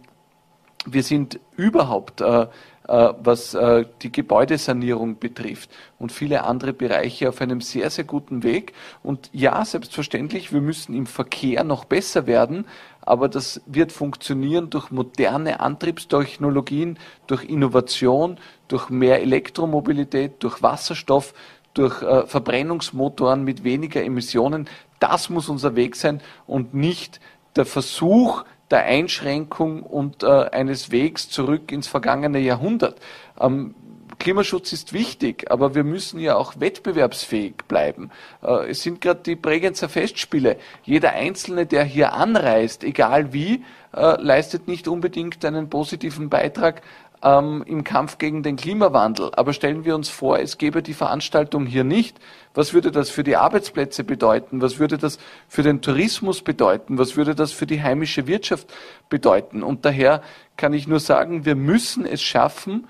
wir 0.85 1.03
sind 1.03 1.39
überhaupt, 1.57 2.21
äh, 2.21 2.47
äh, 2.87 3.13
was 3.21 3.53
äh, 3.53 3.85
die 4.01 4.11
Gebäudesanierung 4.11 5.19
betrifft 5.19 5.69
und 5.99 6.11
viele 6.11 6.43
andere 6.43 6.73
Bereiche 6.73 7.29
auf 7.29 7.41
einem 7.41 7.61
sehr, 7.61 7.89
sehr 7.89 8.05
guten 8.05 8.43
Weg. 8.43 8.73
Und 9.03 9.29
ja, 9.33 9.63
selbstverständlich, 9.63 10.53
wir 10.53 10.61
müssen 10.61 10.95
im 10.95 11.05
Verkehr 11.05 11.63
noch 11.63 11.85
besser 11.85 12.27
werden, 12.27 12.65
aber 13.01 13.27
das 13.27 13.61
wird 13.65 13.91
funktionieren 13.91 14.69
durch 14.69 14.91
moderne 14.91 15.59
Antriebstechnologien, 15.59 16.97
durch 17.27 17.43
Innovation, 17.43 18.37
durch 18.67 18.89
mehr 18.89 19.21
Elektromobilität, 19.21 20.41
durch 20.41 20.61
Wasserstoff, 20.63 21.33
durch 21.73 22.01
äh, 22.01 22.25
Verbrennungsmotoren 22.25 23.43
mit 23.43 23.63
weniger 23.63 24.03
Emissionen. 24.03 24.67
Das 24.99 25.29
muss 25.29 25.49
unser 25.49 25.75
Weg 25.75 25.95
sein 25.95 26.21
und 26.47 26.73
nicht 26.73 27.19
der 27.55 27.65
Versuch 27.65 28.43
der 28.71 28.83
Einschränkung 28.83 29.83
und 29.83 30.23
äh, 30.23 30.27
eines 30.27 30.91
Wegs 30.91 31.29
zurück 31.29 31.71
ins 31.71 31.87
vergangene 31.87 32.39
Jahrhundert. 32.39 32.99
Ähm, 33.39 33.73
Klimaschutz 34.19 34.73
ist 34.73 34.91
wichtig, 34.91 35.49
aber 35.49 35.75
wir 35.75 35.85
müssen 35.85 36.19
ja 36.19 36.35
auch 36.35 36.59
wettbewerbsfähig 36.59 37.55
bleiben. 37.67 38.11
Äh, 38.43 38.69
es 38.69 38.83
sind 38.83 39.01
gerade 39.01 39.21
die 39.21 39.35
Bregenzer 39.35 39.89
Festspiele. 39.89 40.57
Jeder 40.83 41.13
Einzelne, 41.13 41.65
der 41.65 41.85
hier 41.85 42.13
anreist, 42.13 42.83
egal 42.83 43.33
wie, 43.33 43.63
äh, 43.95 44.21
leistet 44.21 44.67
nicht 44.67 44.87
unbedingt 44.87 45.43
einen 45.45 45.69
positiven 45.69 46.29
Beitrag 46.29 46.81
ähm, 47.23 47.63
im 47.65 47.83
Kampf 47.83 48.17
gegen 48.17 48.43
den 48.43 48.55
Klimawandel. 48.55 49.31
Aber 49.35 49.53
stellen 49.53 49.85
wir 49.85 49.95
uns 49.95 50.09
vor, 50.09 50.39
es 50.39 50.57
gäbe 50.57 50.81
die 50.81 50.93
Veranstaltung 50.93 51.65
hier 51.65 51.83
nicht. 51.83 52.19
Was 52.53 52.73
würde 52.73 52.91
das 52.91 53.09
für 53.09 53.23
die 53.23 53.35
Arbeitsplätze 53.35 54.03
bedeuten? 54.03 54.61
Was 54.61 54.79
würde 54.79 54.97
das 54.97 55.19
für 55.47 55.63
den 55.63 55.81
Tourismus 55.81 56.41
bedeuten? 56.41 56.97
Was 56.97 57.15
würde 57.15 57.35
das 57.35 57.51
für 57.51 57.65
die 57.65 57.81
heimische 57.81 58.27
Wirtschaft 58.27 58.73
bedeuten? 59.09 59.63
Und 59.63 59.85
daher 59.85 60.21
kann 60.57 60.73
ich 60.73 60.87
nur 60.87 60.99
sagen, 60.99 61.45
wir 61.45 61.55
müssen 61.55 62.05
es 62.05 62.21
schaffen, 62.21 62.87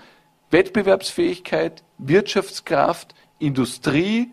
Wettbewerbsfähigkeit, 0.51 1.83
Wirtschaftskraft, 1.98 3.13
Industrie, 3.39 4.31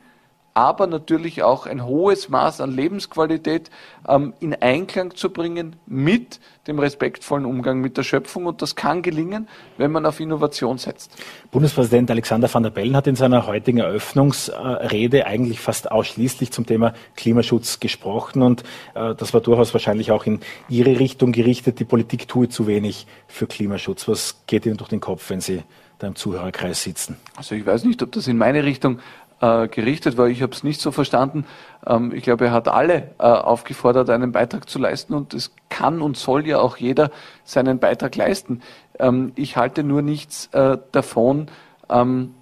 aber 0.56 0.86
natürlich 0.86 1.42
auch 1.42 1.66
ein 1.66 1.84
hohes 1.84 2.30
Maß 2.30 2.62
an 2.62 2.70
Lebensqualität 2.70 3.70
ähm, 4.08 4.32
in 4.40 4.54
Einklang 4.54 5.14
zu 5.14 5.28
bringen 5.28 5.76
mit 5.84 6.40
dem 6.66 6.78
respektvollen 6.78 7.44
Umgang 7.44 7.82
mit 7.82 7.98
der 7.98 8.04
Schöpfung. 8.04 8.46
Und 8.46 8.62
das 8.62 8.74
kann 8.74 9.02
gelingen, 9.02 9.48
wenn 9.76 9.92
man 9.92 10.06
auf 10.06 10.18
Innovation 10.18 10.78
setzt. 10.78 11.14
Bundespräsident 11.50 12.10
Alexander 12.10 12.52
van 12.52 12.62
der 12.62 12.70
Bellen 12.70 12.96
hat 12.96 13.06
in 13.06 13.16
seiner 13.16 13.46
heutigen 13.46 13.80
Eröffnungsrede 13.80 15.26
eigentlich 15.26 15.60
fast 15.60 15.92
ausschließlich 15.92 16.50
zum 16.52 16.64
Thema 16.64 16.94
Klimaschutz 17.16 17.78
gesprochen. 17.78 18.40
Und 18.40 18.62
äh, 18.94 19.14
das 19.14 19.34
war 19.34 19.42
durchaus 19.42 19.74
wahrscheinlich 19.74 20.10
auch 20.10 20.24
in 20.24 20.40
Ihre 20.70 20.98
Richtung 20.98 21.32
gerichtet. 21.32 21.80
Die 21.80 21.84
Politik 21.84 22.28
tue 22.28 22.48
zu 22.48 22.66
wenig 22.66 23.06
für 23.28 23.46
Klimaschutz. 23.46 24.08
Was 24.08 24.40
geht 24.46 24.64
Ihnen 24.64 24.78
durch 24.78 24.88
den 24.88 25.00
Kopf, 25.00 25.28
wenn 25.28 25.42
Sie 25.42 25.62
da 25.98 26.06
im 26.06 26.16
Zuhörerkreis 26.16 26.82
sitzen? 26.82 27.16
Also 27.36 27.54
ich 27.54 27.66
weiß 27.66 27.84
nicht, 27.84 28.02
ob 28.02 28.12
das 28.12 28.26
in 28.26 28.38
meine 28.38 28.64
Richtung 28.64 29.00
äh, 29.40 29.68
gerichtet 29.68 30.16
war. 30.16 30.28
Ich 30.28 30.42
habe 30.42 30.52
es 30.52 30.62
nicht 30.62 30.80
so 30.80 30.90
verstanden. 30.92 31.44
Ähm, 31.86 32.12
ich 32.14 32.22
glaube, 32.22 32.46
er 32.46 32.52
hat 32.52 32.68
alle 32.68 33.14
äh, 33.18 33.24
aufgefordert, 33.24 34.10
einen 34.10 34.32
Beitrag 34.32 34.68
zu 34.68 34.78
leisten 34.78 35.14
und 35.14 35.34
es 35.34 35.52
kann 35.68 36.02
und 36.02 36.16
soll 36.16 36.46
ja 36.46 36.58
auch 36.58 36.76
jeder 36.76 37.10
seinen 37.44 37.78
Beitrag 37.78 38.16
leisten. 38.16 38.62
Ähm, 38.98 39.32
ich 39.36 39.56
halte 39.56 39.82
nur 39.82 40.02
nichts 40.02 40.48
äh, 40.52 40.78
davon, 40.92 41.48
ähm, 41.90 42.34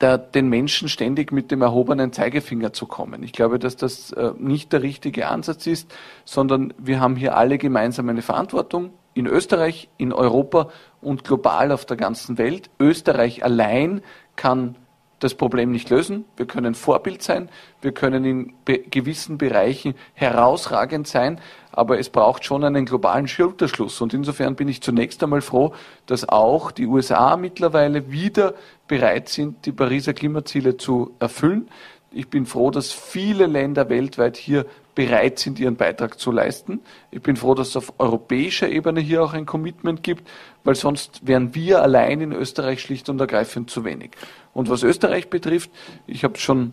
der, 0.00 0.18
den 0.18 0.48
Menschen 0.48 0.88
ständig 0.88 1.32
mit 1.32 1.50
dem 1.50 1.62
erhobenen 1.62 2.12
Zeigefinger 2.12 2.72
zu 2.72 2.86
kommen. 2.86 3.22
Ich 3.22 3.32
glaube, 3.32 3.58
dass 3.58 3.76
das 3.76 4.12
äh, 4.12 4.32
nicht 4.38 4.72
der 4.72 4.82
richtige 4.82 5.28
Ansatz 5.28 5.66
ist, 5.66 5.92
sondern 6.24 6.72
wir 6.78 7.00
haben 7.00 7.16
hier 7.16 7.36
alle 7.36 7.58
gemeinsam 7.58 8.08
eine 8.08 8.22
Verantwortung 8.22 8.90
in 9.14 9.26
Österreich, 9.26 9.88
in 9.96 10.12
Europa 10.12 10.68
und 11.00 11.24
global 11.24 11.72
auf 11.72 11.84
der 11.84 11.96
ganzen 11.96 12.38
Welt. 12.38 12.70
Österreich 12.78 13.42
allein 13.42 14.02
kann 14.36 14.76
das 15.20 15.34
Problem 15.34 15.72
nicht 15.72 15.90
lösen. 15.90 16.24
Wir 16.36 16.46
können 16.46 16.74
Vorbild 16.74 17.22
sein, 17.22 17.48
wir 17.80 17.92
können 17.92 18.24
in 18.24 18.52
gewissen 18.90 19.38
Bereichen 19.38 19.94
herausragend 20.14 21.06
sein, 21.06 21.40
aber 21.72 21.98
es 21.98 22.08
braucht 22.08 22.44
schon 22.44 22.64
einen 22.64 22.86
globalen 22.86 23.28
Schulterschluss. 23.28 24.00
Und 24.00 24.14
insofern 24.14 24.54
bin 24.54 24.68
ich 24.68 24.82
zunächst 24.82 25.22
einmal 25.22 25.40
froh, 25.40 25.74
dass 26.06 26.28
auch 26.28 26.70
die 26.70 26.86
USA 26.86 27.36
mittlerweile 27.36 28.10
wieder 28.10 28.54
bereit 28.86 29.28
sind, 29.28 29.66
die 29.66 29.72
Pariser 29.72 30.14
Klimaziele 30.14 30.76
zu 30.76 31.14
erfüllen. 31.20 31.68
Ich 32.18 32.30
bin 32.30 32.46
froh, 32.46 32.72
dass 32.72 32.92
viele 32.92 33.46
Länder 33.46 33.88
weltweit 33.88 34.36
hier 34.36 34.66
bereit 34.96 35.38
sind, 35.38 35.60
ihren 35.60 35.76
Beitrag 35.76 36.18
zu 36.18 36.32
leisten. 36.32 36.80
Ich 37.12 37.22
bin 37.22 37.36
froh, 37.36 37.54
dass 37.54 37.68
es 37.68 37.76
auf 37.76 37.92
europäischer 37.98 38.68
Ebene 38.68 38.98
hier 38.98 39.22
auch 39.22 39.34
ein 39.34 39.46
Commitment 39.46 40.02
gibt, 40.02 40.28
weil 40.64 40.74
sonst 40.74 41.28
wären 41.28 41.54
wir 41.54 41.80
allein 41.80 42.20
in 42.20 42.32
Österreich 42.32 42.82
schlicht 42.82 43.08
und 43.08 43.20
ergreifend 43.20 43.70
zu 43.70 43.84
wenig. 43.84 44.10
Und 44.52 44.68
was 44.68 44.82
Österreich 44.82 45.30
betrifft, 45.30 45.70
ich 46.08 46.24
habe 46.24 46.36
schon 46.38 46.72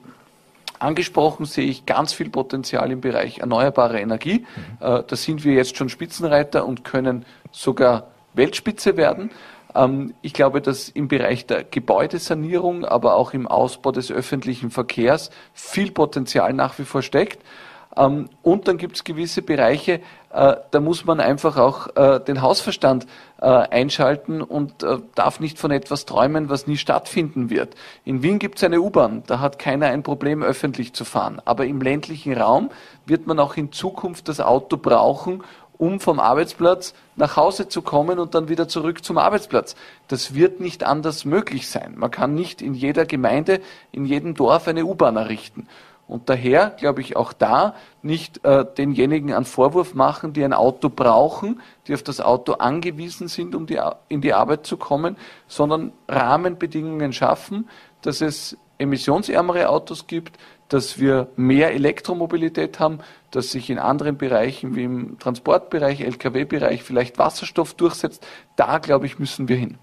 angesprochen, 0.79 1.45
sehe 1.45 1.67
ich 1.67 1.85
ganz 1.85 2.11
viel 2.11 2.31
Potenzial 2.31 2.91
im 2.91 3.01
Bereich 3.01 3.37
erneuerbare 3.37 3.99
Energie. 3.99 4.47
Mhm. 4.55 4.77
da 4.79 5.15
sind 5.15 5.43
wir 5.43 5.53
jetzt 5.53 5.77
schon 5.77 5.89
Spitzenreiter 5.89 6.65
und 6.65 6.83
können 6.83 7.23
sogar 7.51 8.07
Weltspitze 8.33 8.97
werden. 8.97 9.29
Ähm, 9.75 10.13
ich 10.21 10.33
glaube, 10.33 10.61
dass 10.61 10.89
im 10.89 11.07
Bereich 11.07 11.45
der 11.45 11.63
Gebäudesanierung, 11.63 12.85
aber 12.85 13.15
auch 13.15 13.33
im 13.33 13.47
Ausbau 13.47 13.91
des 13.91 14.11
öffentlichen 14.11 14.71
Verkehrs 14.71 15.29
viel 15.53 15.91
Potenzial 15.91 16.53
nach 16.53 16.79
wie 16.79 16.85
vor 16.85 17.01
steckt. 17.01 17.43
Ähm, 17.97 18.29
und 18.41 18.67
dann 18.67 18.77
gibt 18.77 18.95
es 18.95 19.03
gewisse 19.03 19.41
Bereiche, 19.41 20.01
äh, 20.35 20.57
da 20.71 20.79
muss 20.81 21.05
man 21.05 21.21
einfach 21.21 21.57
auch 21.57 21.95
äh, 21.95 22.19
den 22.19 22.41
Hausverstand 22.41 23.07
äh, 23.39 23.45
einschalten 23.45 24.41
und 24.41 24.85
darf 25.15 25.39
nicht 25.39 25.57
von 25.57 25.71
etwas 25.71 26.05
träumen, 26.05 26.49
was 26.49 26.67
nie 26.67 26.77
stattfinden 26.77 27.49
wird. 27.49 27.75
In 28.03 28.21
Wien 28.21 28.39
gibt 28.39 28.57
es 28.57 28.63
eine 28.63 28.81
U-Bahn, 28.81 29.23
da 29.27 29.39
hat 29.39 29.59
keiner 29.59 29.87
ein 29.87 30.03
Problem, 30.03 30.43
öffentlich 30.43 30.93
zu 30.93 31.05
fahren. 31.05 31.41
Aber 31.45 31.65
im 31.65 31.81
ländlichen 31.81 32.33
Raum 32.33 32.69
wird 33.05 33.27
man 33.27 33.39
auch 33.39 33.55
in 33.55 33.71
Zukunft 33.71 34.27
das 34.27 34.41
Auto 34.41 34.77
brauchen, 34.77 35.43
um 35.77 35.99
vom 35.99 36.19
Arbeitsplatz 36.19 36.93
nach 37.15 37.35
Hause 37.35 37.67
zu 37.67 37.81
kommen 37.81 38.19
und 38.19 38.35
dann 38.35 38.49
wieder 38.49 38.67
zurück 38.67 39.03
zum 39.03 39.17
Arbeitsplatz. 39.17 39.75
Das 40.07 40.33
wird 40.33 40.59
nicht 40.59 40.83
anders 40.83 41.25
möglich 41.25 41.69
sein. 41.69 41.93
Man 41.97 42.11
kann 42.11 42.33
nicht 42.35 42.61
in 42.61 42.73
jeder 42.73 43.05
Gemeinde, 43.05 43.61
in 43.91 44.05
jedem 44.05 44.35
Dorf 44.35 44.67
eine 44.67 44.85
U-Bahn 44.85 45.15
errichten. 45.15 45.67
Und 46.07 46.29
daher 46.29 46.69
glaube 46.69 47.01
ich 47.01 47.15
auch 47.15 47.33
da 47.33 47.73
nicht 48.03 48.45
äh, 48.45 48.63
denjenigen 48.77 49.33
einen 49.33 49.45
Vorwurf 49.45 49.95
machen, 49.95 50.33
die 50.33 50.43
ein 50.43 50.53
Auto 50.53 50.89
brauchen, 50.89 51.61
die 51.87 51.95
auf 51.95 52.03
das 52.03 52.21
Auto 52.21 52.53
angewiesen 52.53 53.27
sind, 53.27 53.55
um 53.55 53.65
die, 53.65 53.81
in 54.07 54.21
die 54.21 54.33
Arbeit 54.33 54.67
zu 54.67 54.77
kommen, 54.77 55.17
sondern 55.47 55.93
Rahmenbedingungen 56.07 57.11
schaffen, 57.11 57.67
dass 58.03 58.21
es 58.21 58.55
emissionsärmere 58.77 59.69
Autos 59.69 60.05
gibt, 60.05 60.37
dass 60.69 60.99
wir 60.99 61.27
mehr 61.35 61.73
Elektromobilität 61.73 62.79
haben, 62.79 62.99
dass 63.31 63.51
sich 63.51 63.69
in 63.69 63.79
anderen 63.79 64.17
Bereichen 64.17 64.75
wie 64.75 64.83
im 64.83 65.19
Transportbereich, 65.19 66.01
Lkw-Bereich 66.01 66.83
vielleicht 66.83 67.17
Wasserstoff 67.17 67.73
durchsetzt. 67.73 68.25
Da, 68.55 68.79
glaube 68.79 69.05
ich, 69.05 69.19
müssen 69.19 69.47
wir 69.47 69.57
hin. 69.57 69.77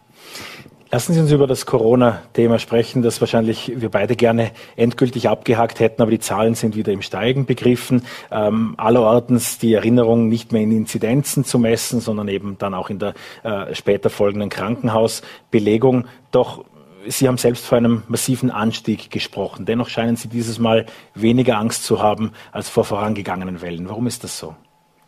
Lassen 0.95 1.15
Sie 1.15 1.21
uns 1.21 1.33
über 1.33 1.47
das 1.47 1.65
Corona-Thema 1.65 2.59
sprechen, 2.59 3.01
das 3.01 3.19
wahrscheinlich 3.23 3.73
wir 3.77 3.89
beide 3.89 4.15
gerne 4.15 4.51
endgültig 4.77 5.27
abgehakt 5.27 5.81
hätten, 5.81 6.03
aber 6.03 6.11
die 6.11 6.19
Zahlen 6.19 6.55
sind 6.55 6.77
wieder 6.77 6.93
im 6.93 7.01
Steigen 7.01 7.47
begriffen. 7.47 8.05
Ähm, 8.31 8.75
allerortens 8.77 9.57
die 9.57 9.73
Erinnerung 9.73 10.29
nicht 10.29 10.53
mehr 10.53 10.61
in 10.61 10.71
Inzidenzen 10.71 11.47
zu 11.47 11.59
messen, 11.59 12.01
sondern 12.01 12.29
eben 12.29 12.59
dann 12.59 12.75
auch 12.75 12.91
in 12.91 12.99
der 12.99 13.15
äh, 13.43 13.75
später 13.75 14.11
folgenden 14.11 14.51
Krankenhausbelegung. 14.51 16.09
Doch 16.31 16.63
Sie 17.09 17.29
haben 17.29 17.39
selbst 17.39 17.65
vor 17.65 17.79
einem 17.79 18.03
massiven 18.09 18.51
Anstieg 18.51 19.11
gesprochen. 19.11 19.67
Dennoch 19.67 19.89
scheinen 19.89 20.17
Sie 20.17 20.29
dieses 20.29 20.59
Mal 20.59 20.87
weniger 21.15 21.59
Angst 21.59 21.85
zu 21.85 22.03
haben 22.03 22.33
als 22.53 22.69
vor 22.69 22.85
vorangegangenen 22.85 23.61
Wellen. 23.61 23.89
Warum 23.89 24.07
ist 24.07 24.25
das 24.25 24.39
so? 24.39 24.55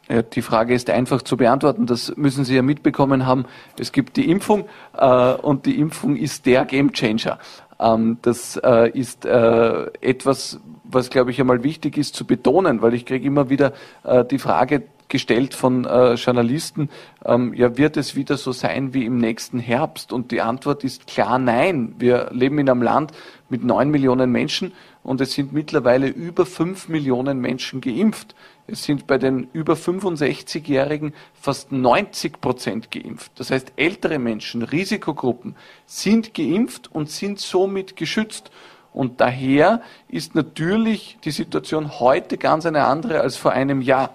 Ja, 0.09 0.23
die 0.23 0.43
Frage 0.43 0.75
ist 0.75 0.91
einfach 0.91 1.23
zu 1.23 1.37
beantworten. 1.37 1.87
Das 1.87 2.15
müssen 2.17 2.45
Sie 2.45 2.55
ja 2.55 2.63
mitbekommen 2.63 3.27
haben. 3.27 3.47
Es 3.79 3.93
gibt 3.93 4.17
die 4.17 4.31
Impfung 4.31 4.67
äh, 4.97 5.35
und 5.35 5.67
die 5.67 5.79
Impfung 5.79 6.17
ist 6.17 6.47
der 6.47 6.65
Gamechanger. 6.65 7.39
Ähm, 7.81 8.19
das 8.23 8.57
äh, 8.63 8.91
ist 8.91 9.25
äh, 9.25 9.87
etwas, 10.01 10.61
was, 10.85 11.11
glaube 11.11 11.31
ich, 11.31 11.41
einmal 11.41 11.63
wichtig 11.63 11.97
ist 11.97 12.15
zu 12.15 12.27
betonen, 12.27 12.83
weil 12.83 12.95
ich 12.95 13.07
kriege 13.07 13.27
immer 13.27 13.49
wieder 13.49 13.73
äh, 14.05 14.25
die 14.25 14.39
Frage 14.39 14.83
gestellt 15.15 15.55
von 15.55 15.85
äh, 15.85 16.15
Journalisten, 16.15 16.91
ähm, 17.25 17.55
ja, 17.55 17.79
wird 17.79 17.97
es 17.97 18.17
wieder 18.17 18.37
so 18.37 18.51
sein 18.51 18.95
wie 18.95 19.05
im 19.05 19.19
nächsten 19.19 19.61
Herbst? 19.61 20.13
Und 20.13 20.33
die 20.33 20.41
Antwort 20.41 20.83
ist 20.83 21.07
klar 21.07 21.39
nein. 21.39 21.95
Wir 22.01 22.31
leben 22.33 22.59
in 22.59 22.69
einem 22.69 22.83
Land 22.83 23.13
mit 23.49 23.63
neun 23.63 23.91
Millionen 23.93 24.33
Menschen 24.33 24.73
und 25.05 25.21
es 25.21 25.35
sind 25.35 25.53
mittlerweile 25.53 26.09
über 26.09 26.47
fünf 26.47 26.89
Millionen 26.89 27.39
Menschen 27.39 27.81
geimpft. 27.81 28.35
Es 28.67 28.83
sind 28.83 29.07
bei 29.07 29.17
den 29.17 29.47
über 29.53 29.75
65-Jährigen 29.75 31.15
fast 31.33 31.71
90 31.71 32.41
Prozent 32.41 32.91
geimpft. 32.91 33.31
Das 33.37 33.53
heißt, 33.53 33.75
ältere 33.77 34.19
Menschen, 34.19 34.63
Risikogruppen 34.63 35.55
sind 35.87 36.35
geimpft 36.35 36.91
und 36.91 37.09
sind 37.09 37.39
somit 37.39 37.95
geschützt. 37.95 38.51
Und 38.93 39.21
daher 39.21 39.81
ist 40.09 40.35
natürlich 40.35 41.19
die 41.23 41.31
Situation 41.31 42.01
heute 42.01 42.37
ganz 42.37 42.67
eine 42.67 42.87
andere 42.87 43.21
als 43.21 43.37
vor 43.37 43.53
einem 43.53 43.81
Jahr. 43.81 44.13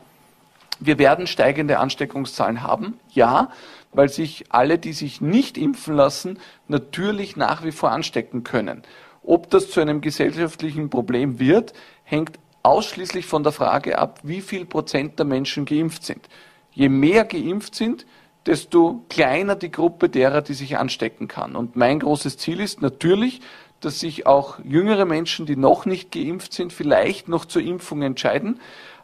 Wir 0.79 0.97
werden 0.97 1.27
steigende 1.27 1.79
Ansteckungszahlen 1.79 2.63
haben, 2.63 2.99
ja, 3.11 3.49
weil 3.91 4.09
sich 4.09 4.45
alle, 4.49 4.77
die 4.77 4.93
sich 4.93 5.19
nicht 5.19 5.57
impfen 5.57 5.95
lassen, 5.95 6.39
natürlich 6.67 7.35
nach 7.35 7.63
wie 7.63 7.71
vor 7.71 7.91
anstecken 7.91 8.43
können. 8.43 8.83
Ob 9.23 9.49
das 9.49 9.69
zu 9.69 9.81
einem 9.81 10.01
gesellschaftlichen 10.01 10.89
Problem 10.89 11.39
wird, 11.39 11.73
hängt 12.03 12.39
ausschließlich 12.63 13.25
von 13.25 13.43
der 13.43 13.51
Frage 13.51 13.99
ab, 13.99 14.19
wie 14.23 14.41
viel 14.41 14.65
Prozent 14.65 15.19
der 15.19 15.25
Menschen 15.25 15.65
geimpft 15.65 16.05
sind. 16.05 16.27
Je 16.71 16.89
mehr 16.89 17.25
geimpft 17.25 17.75
sind, 17.75 18.05
desto 18.45 19.03
kleiner 19.09 19.55
die 19.55 19.71
Gruppe 19.71 20.09
derer, 20.09 20.41
die 20.41 20.53
sich 20.53 20.77
anstecken 20.77 21.27
kann. 21.27 21.55
Und 21.55 21.75
mein 21.75 21.99
großes 21.99 22.37
Ziel 22.37 22.59
ist 22.59 22.81
natürlich, 22.81 23.41
dass 23.81 23.99
sich 23.99 24.25
auch 24.25 24.59
jüngere 24.63 25.05
Menschen, 25.05 25.45
die 25.45 25.55
noch 25.55 25.85
nicht 25.85 26.11
geimpft 26.11 26.53
sind, 26.53 26.73
vielleicht 26.73 27.27
noch 27.27 27.45
zur 27.45 27.61
Impfung 27.61 28.01
entscheiden. 28.01 28.59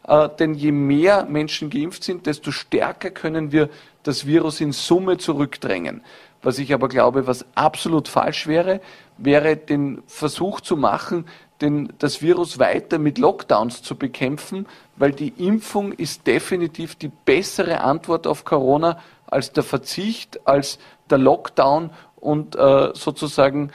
Äh, 0.06 0.28
denn 0.38 0.54
je 0.54 0.72
mehr 0.72 1.26
Menschen 1.26 1.70
geimpft 1.70 2.04
sind, 2.04 2.26
desto 2.26 2.50
stärker 2.50 3.10
können 3.10 3.52
wir 3.52 3.68
das 4.02 4.26
Virus 4.26 4.60
in 4.60 4.72
Summe 4.72 5.18
zurückdrängen. 5.18 6.02
Was 6.42 6.58
ich 6.58 6.72
aber 6.72 6.88
glaube, 6.88 7.26
was 7.26 7.44
absolut 7.56 8.06
falsch 8.06 8.46
wäre, 8.46 8.80
wäre 9.18 9.56
den 9.56 10.02
Versuch 10.06 10.60
zu 10.60 10.76
machen, 10.76 11.26
den, 11.60 11.92
das 11.98 12.22
Virus 12.22 12.58
weiter 12.58 12.98
mit 12.98 13.18
Lockdowns 13.18 13.82
zu 13.82 13.96
bekämpfen, 13.96 14.66
weil 14.96 15.12
die 15.12 15.32
Impfung 15.38 15.92
ist 15.92 16.26
definitiv 16.26 16.94
die 16.94 17.10
bessere 17.24 17.80
Antwort 17.80 18.26
auf 18.26 18.44
Corona 18.44 19.00
als 19.26 19.52
der 19.52 19.64
Verzicht, 19.64 20.46
als 20.46 20.78
der 21.10 21.18
Lockdown 21.18 21.90
und 22.16 22.54
äh, 22.56 22.90
sozusagen 22.94 23.72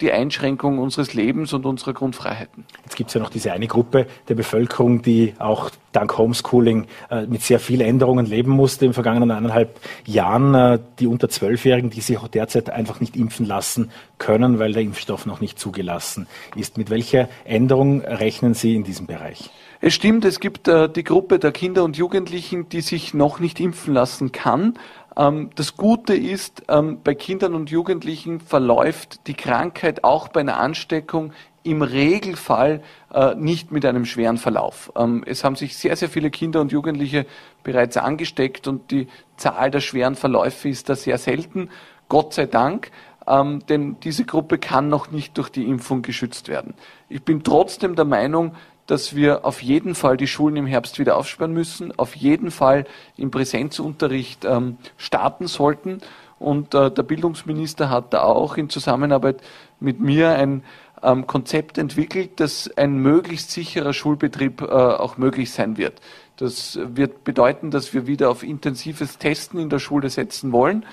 die 0.00 0.12
Einschränkung 0.12 0.78
unseres 0.78 1.14
Lebens 1.14 1.54
und 1.54 1.64
unserer 1.64 1.94
Grundfreiheiten. 1.94 2.66
Jetzt 2.84 2.96
gibt 2.96 3.08
es 3.08 3.14
ja 3.14 3.20
noch 3.20 3.30
diese 3.30 3.52
eine 3.52 3.66
Gruppe 3.66 4.06
der 4.28 4.34
Bevölkerung, 4.34 5.00
die 5.00 5.32
auch 5.38 5.70
dank 5.92 6.18
Homeschooling 6.18 6.86
äh, 7.10 7.26
mit 7.26 7.42
sehr 7.42 7.58
vielen 7.58 7.80
Änderungen 7.80 8.26
leben 8.26 8.50
musste 8.50 8.84
den 8.84 8.92
vergangenen 8.92 9.30
eineinhalb 9.30 9.80
Jahren. 10.04 10.54
Äh, 10.54 10.78
die 10.98 11.06
unter 11.06 11.28
Zwölfjährigen, 11.28 11.90
die 11.90 12.00
sich 12.00 12.18
auch 12.18 12.28
derzeit 12.28 12.70
einfach 12.70 13.00
nicht 13.00 13.16
impfen 13.16 13.46
lassen 13.46 13.90
können, 14.18 14.58
weil 14.58 14.72
der 14.72 14.82
Impfstoff 14.82 15.26
noch 15.26 15.40
nicht 15.40 15.58
zugelassen 15.58 16.26
ist. 16.54 16.78
Mit 16.78 16.90
welcher 16.90 17.28
Änderung 17.44 18.02
rechnen 18.02 18.54
Sie 18.54 18.74
in 18.74 18.84
diesem 18.84 19.06
Bereich? 19.06 19.50
Es 19.80 19.94
stimmt, 19.94 20.24
es 20.24 20.38
gibt 20.38 20.68
äh, 20.68 20.88
die 20.88 21.02
Gruppe 21.02 21.40
der 21.40 21.50
Kinder 21.50 21.82
und 21.82 21.96
Jugendlichen, 21.96 22.68
die 22.68 22.82
sich 22.82 23.14
noch 23.14 23.40
nicht 23.40 23.58
impfen 23.58 23.92
lassen 23.94 24.30
kann. 24.30 24.74
Ähm, 25.16 25.50
das 25.54 25.76
Gute 25.76 26.14
ist, 26.14 26.62
ähm, 26.68 27.00
bei 27.02 27.14
Kindern 27.14 27.54
und 27.54 27.70
Jugendlichen 27.70 28.40
verläuft 28.40 29.26
die 29.26 29.34
Krankheit 29.34 30.04
auch 30.04 30.28
bei 30.28 30.40
einer 30.40 30.58
Ansteckung 30.58 31.32
im 31.64 31.82
Regelfall 31.82 32.82
äh, 33.12 33.34
nicht 33.36 33.70
mit 33.70 33.84
einem 33.84 34.04
schweren 34.04 34.36
Verlauf. 34.36 34.92
Ähm, 34.96 35.22
es 35.26 35.44
haben 35.44 35.56
sich 35.56 35.76
sehr, 35.76 35.96
sehr 35.96 36.08
viele 36.08 36.30
Kinder 36.30 36.60
und 36.60 36.72
Jugendliche 36.72 37.26
bereits 37.62 37.96
angesteckt 37.96 38.66
und 38.66 38.90
die 38.90 39.06
Zahl 39.36 39.70
der 39.70 39.80
schweren 39.80 40.16
Verläufe 40.16 40.68
ist 40.68 40.88
da 40.88 40.96
sehr 40.96 41.18
selten. 41.18 41.70
Gott 42.08 42.34
sei 42.34 42.46
Dank. 42.46 42.90
denn 43.24 43.96
diese 44.02 44.24
Gruppe 44.24 44.58
kann 44.58 44.88
noch 44.88 45.12
nicht 45.12 45.38
durch 45.38 45.48
die 45.48 45.68
Impfung 45.68 46.02
geschützt 46.02 46.48
werden. 46.48 46.74
Ich 47.08 47.22
bin 47.22 47.44
trotzdem 47.44 47.94
der 47.94 48.04
Meinung, 48.04 48.56
dass 48.86 49.14
wir 49.14 49.44
auf 49.44 49.62
jeden 49.62 49.94
Fall 49.94 50.16
die 50.16 50.26
Schulen 50.26 50.56
im 50.56 50.66
Herbst 50.66 50.98
wieder 50.98 51.16
aufsperren 51.16 51.52
müssen, 51.52 51.96
auf 51.98 52.16
jeden 52.16 52.50
Fall 52.50 52.84
im 53.16 53.30
Präsenzunterricht 53.30 54.44
ähm, 54.44 54.76
starten 54.96 55.46
sollten. 55.46 56.00
Und 56.38 56.74
äh, 56.74 56.90
der 56.90 57.02
Bildungsminister 57.04 57.88
hat 57.88 58.12
da 58.12 58.22
auch 58.22 58.56
in 58.56 58.68
Zusammenarbeit 58.68 59.40
mit 59.78 60.00
mir 60.00 60.30
ein 60.30 60.64
ähm, 61.02 61.26
Konzept 61.26 61.78
entwickelt, 61.78 62.40
dass 62.40 62.70
ein 62.76 62.96
möglichst 62.96 63.50
sicherer 63.50 63.92
Schulbetrieb 63.92 64.62
äh, 64.62 64.66
auch 64.66 65.16
möglich 65.16 65.52
sein 65.52 65.76
wird. 65.76 66.00
Das 66.36 66.78
wird 66.82 67.24
bedeuten, 67.24 67.70
dass 67.70 67.94
wir 67.94 68.06
wieder 68.06 68.30
auf 68.30 68.42
intensives 68.42 69.18
Testen 69.18 69.60
in 69.60 69.70
der 69.70 69.78
Schule 69.78 70.10
setzen 70.10 70.50
wollen. 70.52 70.84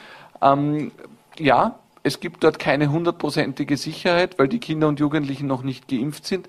Ähm, 0.41 0.91
ja, 1.37 1.79
es 2.03 2.19
gibt 2.19 2.43
dort 2.43 2.59
keine 2.59 2.91
hundertprozentige 2.91 3.77
Sicherheit, 3.77 4.37
weil 4.39 4.47
die 4.47 4.59
Kinder 4.59 4.87
und 4.87 4.99
Jugendlichen 4.99 5.47
noch 5.47 5.63
nicht 5.63 5.87
geimpft 5.87 6.25
sind. 6.25 6.47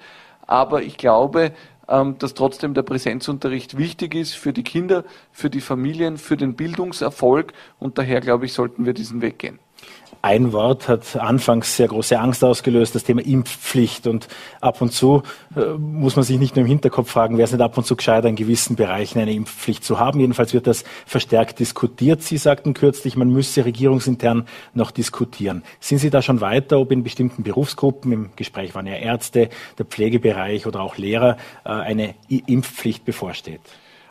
Aber 0.51 0.83
ich 0.83 0.97
glaube, 0.97 1.53
ähm, 1.89 2.19
dass 2.19 2.35
trotzdem 2.35 2.75
der 2.75 2.83
Präsenzunterricht 2.83 3.79
wichtig 3.79 4.17
ist 4.17 4.35
für 4.35 4.53
die 4.53 4.65
Kinder, 4.65 5.05
für 5.31 5.49
die 5.49 5.61
Familien, 5.61 6.19
für 6.19 6.37
den 6.37 6.55
Bildungserfolg. 6.55 7.53
Und 7.79 7.99
daher, 7.99 8.21
glaube 8.21 8.47
ich, 8.47 8.53
sollten 8.53 8.85
wir 8.85 8.93
diesen 8.93 9.23
Weg 9.23 9.39
gehen. 9.39 9.61
Ein 10.23 10.53
Wort 10.53 10.87
hat 10.87 11.17
anfangs 11.17 11.77
sehr 11.77 11.89
große 11.89 12.19
Angst 12.19 12.45
ausgelöst, 12.45 12.95
das 12.95 13.05
Thema 13.05 13.25
Impfpflicht. 13.25 14.07
Und 14.07 14.29
ab 14.61 14.83
und 14.83 14.93
zu 14.93 15.23
äh, 15.57 15.79
muss 15.79 16.15
man 16.15 16.27
sich 16.27 16.39
nicht 16.39 16.57
nur 16.57 16.67
im 16.67 16.69
Hinterkopf 16.69 17.11
fragen, 17.11 17.39
wäre 17.39 17.47
es 17.47 17.53
nicht 17.53 17.63
ab 17.63 17.79
und 17.79 17.87
zu 17.87 17.97
gescheiter, 17.97 18.29
in 18.29 18.37
gewissen 18.37 18.77
Bereichen 18.77 19.19
eine 19.19 19.33
Impfpflicht 19.33 19.83
zu 19.83 19.99
haben. 19.99 20.21
Jedenfalls 20.21 20.53
wird 20.53 20.67
das 20.67 20.85
verstärkt 21.07 21.59
diskutiert. 21.59 22.23
Sie 22.23 22.37
sagten 22.37 22.75
kürzlich, 22.75 23.17
man 23.17 23.31
müsse 23.31 23.65
regierungsintern 23.65 24.47
noch 24.75 24.91
diskutieren. 24.91 25.63
Sind 25.81 25.99
Sie 25.99 26.11
da 26.11 26.21
schon 26.21 26.43
weiter, 26.43 26.81
ob 26.81 26.93
in 26.93 27.03
bestimmten 27.03 27.43
Berufsgruppen, 27.43 28.13
im 28.13 28.31
Gespräch 28.37 28.75
waren 28.75 28.87
ja 28.87 28.97
Ärzte, 28.97 29.49
der 29.79 29.87
Pflegebereich 29.87 30.67
oder 30.67 30.83
auch 30.83 30.99
Lehrer, 30.99 31.39
äh, 31.65 31.71
eine 31.71 32.15
Impfpflicht 32.29 33.07
bevorsteht? 33.07 33.63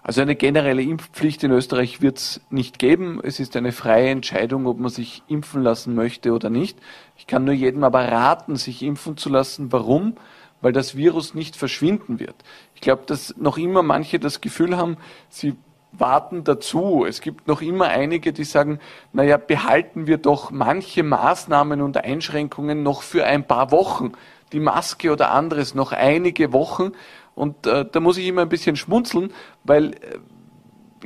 Also 0.10 0.24
eine 0.24 0.36
generelle 0.36 0.82
Impfpflicht 0.82 1.44
in 1.44 1.51
Österreich 1.51 2.01
wird 2.01 2.18
es 2.18 2.42
nicht 2.50 2.80
geben. 2.80 3.20
Es 3.22 3.39
ist 3.39 3.56
eine 3.56 3.72
freie 3.72 4.10
Entscheidung, 4.10 4.66
ob 4.66 4.80
man 4.80 4.89
sich 4.89 5.22
impfen 5.28 5.62
lassen 5.62 5.94
möchte 5.94 6.34
oder 6.34 6.50
nicht. 6.50 6.80
Ich 7.16 7.28
kann 7.28 7.44
nur 7.44 7.54
jedem 7.54 7.84
aber 7.84 8.06
raten, 8.06 8.56
sich 8.56 8.82
impfen 8.82 9.18
zu 9.18 9.30
lassen. 9.30 9.72
Warum? 9.72 10.16
Weil 10.62 10.74
das 10.74 10.98
Virus 10.98 11.36
nicht 11.36 11.56
verschwinden 11.56 12.20
wird. 12.20 12.34
Ich 12.74 12.82
glaube, 12.82 13.04
dass 13.06 13.38
noch 13.38 13.60
immer 13.60 13.84
manche 13.84 14.18
das 14.18 14.42
Gefühl 14.42 14.78
haben, 14.78 14.98
sie 15.30 15.56
warten 15.92 16.44
dazu. 16.44 17.06
Es 17.08 17.22
gibt 17.22 17.48
noch 17.48 17.62
immer 17.62 17.89
einige, 17.89 18.34
die 18.34 18.46
sagen, 18.46 18.80
naja, 19.13 19.38
behalten 19.38 20.08
wir 20.08 20.18
doch 20.18 20.50
manche 20.50 21.04
Maßnahmen 21.04 21.84
und 21.84 21.98
Einschränkungen 21.98 22.82
noch 22.82 23.04
für 23.04 23.25
ein 23.25 23.46
paar 23.46 23.70
Wochen. 23.70 24.13
Die 24.54 24.60
Maske 24.60 25.12
oder 25.12 25.30
anderes 25.30 25.75
noch 25.75 25.92
einige 25.92 26.51
Wochen 26.51 26.94
und 27.39 27.65
äh, 27.67 27.86
da 27.89 28.01
muss 28.01 28.17
ich 28.17 28.27
immer 28.27 28.41
ein 28.41 28.50
bisschen 28.50 28.75
schmunzeln, 28.75 29.31
weil 29.63 29.93
äh, 29.93 30.19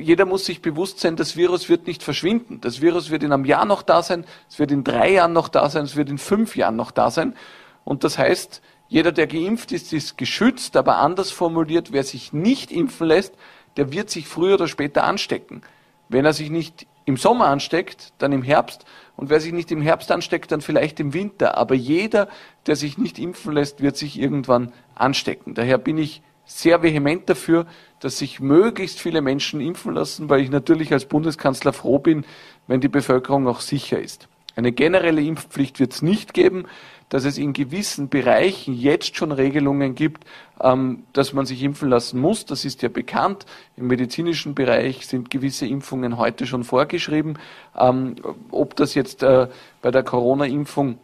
jeder 0.00 0.26
muss 0.26 0.44
sich 0.44 0.62
bewusst 0.62 0.98
sein, 0.98 1.14
das 1.14 1.36
Virus 1.36 1.68
wird 1.68 1.86
nicht 1.86 2.02
verschwinden. 2.02 2.60
Das 2.60 2.80
Virus 2.80 3.10
wird 3.10 3.22
in 3.22 3.32
einem 3.32 3.44
Jahr 3.44 3.64
noch 3.64 3.82
da 3.82 4.02
sein, 4.02 4.26
es 4.50 4.58
wird 4.58 4.72
in 4.72 4.82
drei 4.82 5.12
Jahren 5.12 5.32
noch 5.32 5.48
da 5.48 5.70
sein, 5.70 5.84
es 5.84 5.94
wird 5.94 6.10
in 6.10 6.18
fünf 6.18 6.56
Jahren 6.56 6.74
noch 6.74 6.90
da 6.90 7.12
sein. 7.12 7.36
Und 7.84 8.02
das 8.02 8.18
heißt, 8.18 8.62
jeder, 8.88 9.12
der 9.12 9.28
geimpft 9.28 9.70
ist, 9.70 9.92
ist 9.92 10.18
geschützt, 10.18 10.76
aber 10.76 10.96
anders 10.96 11.30
formuliert, 11.30 11.92
wer 11.92 12.02
sich 12.02 12.32
nicht 12.32 12.72
impfen 12.72 13.06
lässt, 13.06 13.34
der 13.76 13.92
wird 13.92 14.10
sich 14.10 14.26
früher 14.26 14.54
oder 14.54 14.66
später 14.66 15.04
anstecken. 15.04 15.62
Wenn 16.08 16.24
er 16.24 16.32
sich 16.32 16.50
nicht 16.50 16.88
im 17.04 17.16
Sommer 17.16 17.46
ansteckt, 17.46 18.12
dann 18.18 18.32
im 18.32 18.42
Herbst. 18.42 18.84
Und 19.16 19.30
wer 19.30 19.40
sich 19.40 19.52
nicht 19.52 19.70
im 19.70 19.80
Herbst 19.80 20.10
ansteckt, 20.10 20.50
dann 20.50 20.60
vielleicht 20.60 20.98
im 21.00 21.14
Winter. 21.14 21.56
Aber 21.56 21.74
jeder, 21.74 22.28
der 22.66 22.76
sich 22.76 22.98
nicht 22.98 23.18
impfen 23.18 23.52
lässt, 23.52 23.80
wird 23.80 23.96
sich 23.96 24.18
irgendwann 24.18 24.72
anstecken. 24.94 25.54
Daher 25.54 25.78
bin 25.78 25.98
ich 25.98 26.22
sehr 26.46 26.82
vehement 26.82 27.28
dafür, 27.28 27.66
dass 28.00 28.18
sich 28.18 28.40
möglichst 28.40 29.00
viele 29.00 29.22
Menschen 29.22 29.60
impfen 29.60 29.94
lassen, 29.94 30.28
weil 30.28 30.40
ich 30.40 30.50
natürlich 30.50 30.92
als 30.92 31.06
Bundeskanzler 31.06 31.72
froh 31.72 31.98
bin, 31.98 32.24
wenn 32.66 32.80
die 32.80 32.88
Bevölkerung 32.88 33.46
auch 33.48 33.60
sicher 33.60 33.98
ist. 33.98 34.28
Eine 34.56 34.72
generelle 34.72 35.22
Impfpflicht 35.22 35.80
wird 35.80 35.92
es 35.92 36.02
nicht 36.02 36.34
geben, 36.34 36.66
dass 37.08 37.24
es 37.24 37.38
in 37.38 37.52
gewissen 37.52 38.08
Bereichen 38.08 38.74
jetzt 38.74 39.16
schon 39.16 39.30
Regelungen 39.32 39.94
gibt, 39.94 40.24
ähm, 40.60 41.04
dass 41.12 41.32
man 41.32 41.46
sich 41.46 41.62
impfen 41.62 41.88
lassen 41.88 42.20
muss. 42.20 42.44
Das 42.46 42.64
ist 42.64 42.82
ja 42.82 42.88
bekannt. 42.88 43.46
Im 43.76 43.86
medizinischen 43.86 44.54
Bereich 44.54 45.06
sind 45.06 45.30
gewisse 45.30 45.66
Impfungen 45.66 46.16
heute 46.18 46.46
schon 46.46 46.64
vorgeschrieben. 46.64 47.38
Ähm, 47.78 48.16
ob 48.50 48.76
das 48.76 48.94
jetzt 48.94 49.22
äh, 49.22 49.48
bei 49.82 49.90
der 49.90 50.02
Corona-Impfung 50.02 50.98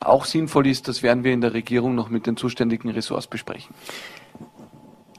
auch 0.00 0.24
sinnvoll 0.24 0.66
ist, 0.66 0.88
das 0.88 1.02
werden 1.02 1.24
wir 1.24 1.32
in 1.32 1.40
der 1.40 1.54
Regierung 1.54 1.94
noch 1.94 2.08
mit 2.08 2.26
den 2.26 2.36
zuständigen 2.36 2.90
Ressorts 2.90 3.26
besprechen. 3.26 3.74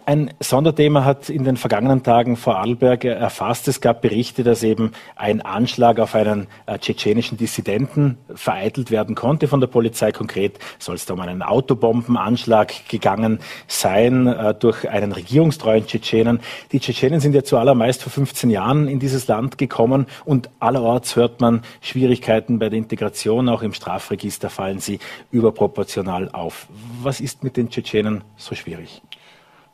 Ein 0.06 0.34
Sonderthema 0.42 1.06
hat 1.06 1.30
in 1.30 1.46
den 1.46 1.56
vergangenen 1.56 2.04
Tagen 2.04 2.36
Vorarlberg 2.36 3.06
erfasst. 3.06 3.70
Es 3.70 3.80
gab 3.80 4.02
Berichte, 4.02 4.44
dass 4.44 4.62
eben 4.62 4.92
ein 5.16 5.40
Anschlag 5.42 5.98
auf 6.00 6.14
einen 6.14 6.48
äh, 6.66 6.78
tschetschenischen 6.78 7.38
Dissidenten 7.38 8.18
vereitelt 8.36 8.92
werden 8.92 9.16
konnte 9.16 9.48
von 9.48 9.62
der 9.62 9.68
Polizei. 9.68 10.12
Konkret 10.12 10.60
soll 10.78 10.96
es 10.96 11.06
da 11.06 11.14
um 11.14 11.22
einen 11.22 11.42
Autobombenanschlag 11.42 12.74
gegangen 12.90 13.40
sein 13.68 14.28
äh, 14.28 14.54
durch 14.54 14.90
einen 14.90 15.14
regierungstreuen 15.14 15.88
Tschetschenen. 15.88 16.42
Die 16.74 16.82
Tschetschenen 16.82 17.22
sind 17.22 17.34
ja 17.34 17.46
zuallermeist 17.46 18.04
vor 18.04 18.12
15 18.12 18.50
Jahren 18.50 18.90
in 18.90 19.00
dieses 19.00 19.28
Land 19.28 19.58
gekommen 19.58 20.08
und 20.26 20.50
allerorts 20.60 21.16
hört 21.16 21.40
man 21.40 21.62
Schwierigkeiten 21.80 22.60
bei 22.60 22.68
der 22.68 22.78
Integration. 22.78 23.48
Auch 23.48 23.62
im 23.62 23.72
Strafregister 23.72 24.50
fallen 24.50 24.80
sie 24.80 25.00
überproportional 25.32 26.30
auf. 26.34 26.68
Was 27.02 27.22
ist 27.22 27.42
mit 27.46 27.56
den 27.56 27.70
Tschetschenen 27.70 28.26
so 28.36 28.54
schwierig? 28.54 29.02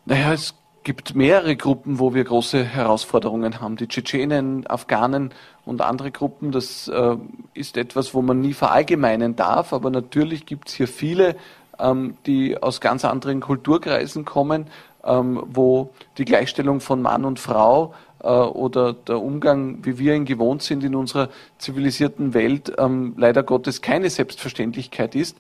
Naja, 0.06 0.34
es 0.34 0.56
gibt 0.84 1.16
mehrere 1.16 1.56
Gruppen, 1.56 2.00
wo 2.00 2.14
wir 2.14 2.24
große 2.24 2.64
Herausforderungen 2.64 3.60
haben. 3.62 3.76
Die 3.76 3.88
Tschetschenen, 3.88 4.66
Afghanen 4.68 5.34
und 5.66 5.82
andere 5.82 6.12
Gruppen, 6.12 6.52
das 6.52 6.88
äh, 6.88 7.16
ist 7.54 7.78
etwas, 7.78 8.14
wo 8.14 8.22
man 8.22 8.40
nie 8.40 8.54
verallgemeinen 8.54 9.36
darf, 9.36 9.74
aber 9.74 9.90
natürlich 9.90 10.46
gibt 10.46 10.70
es 10.70 10.76
hier 10.76 10.88
viele, 10.88 11.36
ähm, 11.78 12.18
die 12.26 12.62
aus 12.62 12.82
ganz 12.82 13.06
anderen 13.06 13.40
Kulturkreisen 13.40 14.26
kommen, 14.26 14.68
ähm, 15.04 15.44
wo 15.46 15.92
die 16.18 16.26
Gleichstellung 16.26 16.80
von 16.80 17.02
Mann 17.02 17.26
und 17.26 17.40
Frau 17.40 17.94
äh, 18.24 18.28
oder 18.28 18.94
der 18.94 19.22
Umgang, 19.22 19.86
wie 19.86 20.00
wir 20.00 20.16
ihn 20.16 20.26
gewohnt 20.26 20.64
sind 20.64 20.84
in 20.84 20.96
unserer 20.96 21.30
zivilisierten 21.58 22.34
Welt, 22.34 22.74
ähm, 22.78 23.14
leider 23.18 23.44
Gottes 23.44 23.82
keine 23.82 24.10
Selbstverständlichkeit 24.10 25.14
ist 25.14 25.38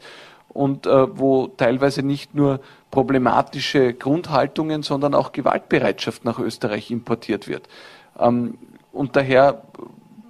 und 0.50 0.86
äh, 0.86 1.18
wo 1.18 1.48
teilweise 1.48 2.04
nicht 2.04 2.36
nur 2.36 2.60
problematische 2.92 3.94
Grundhaltungen, 3.94 4.84
sondern 4.84 5.14
auch 5.14 5.32
Gewaltbereitschaft 5.32 6.26
nach 6.26 6.40
Österreich 6.40 6.92
importiert 6.92 7.48
wird. 7.48 7.68
Ähm, 8.20 8.58
und 8.92 9.16
daher 9.16 9.64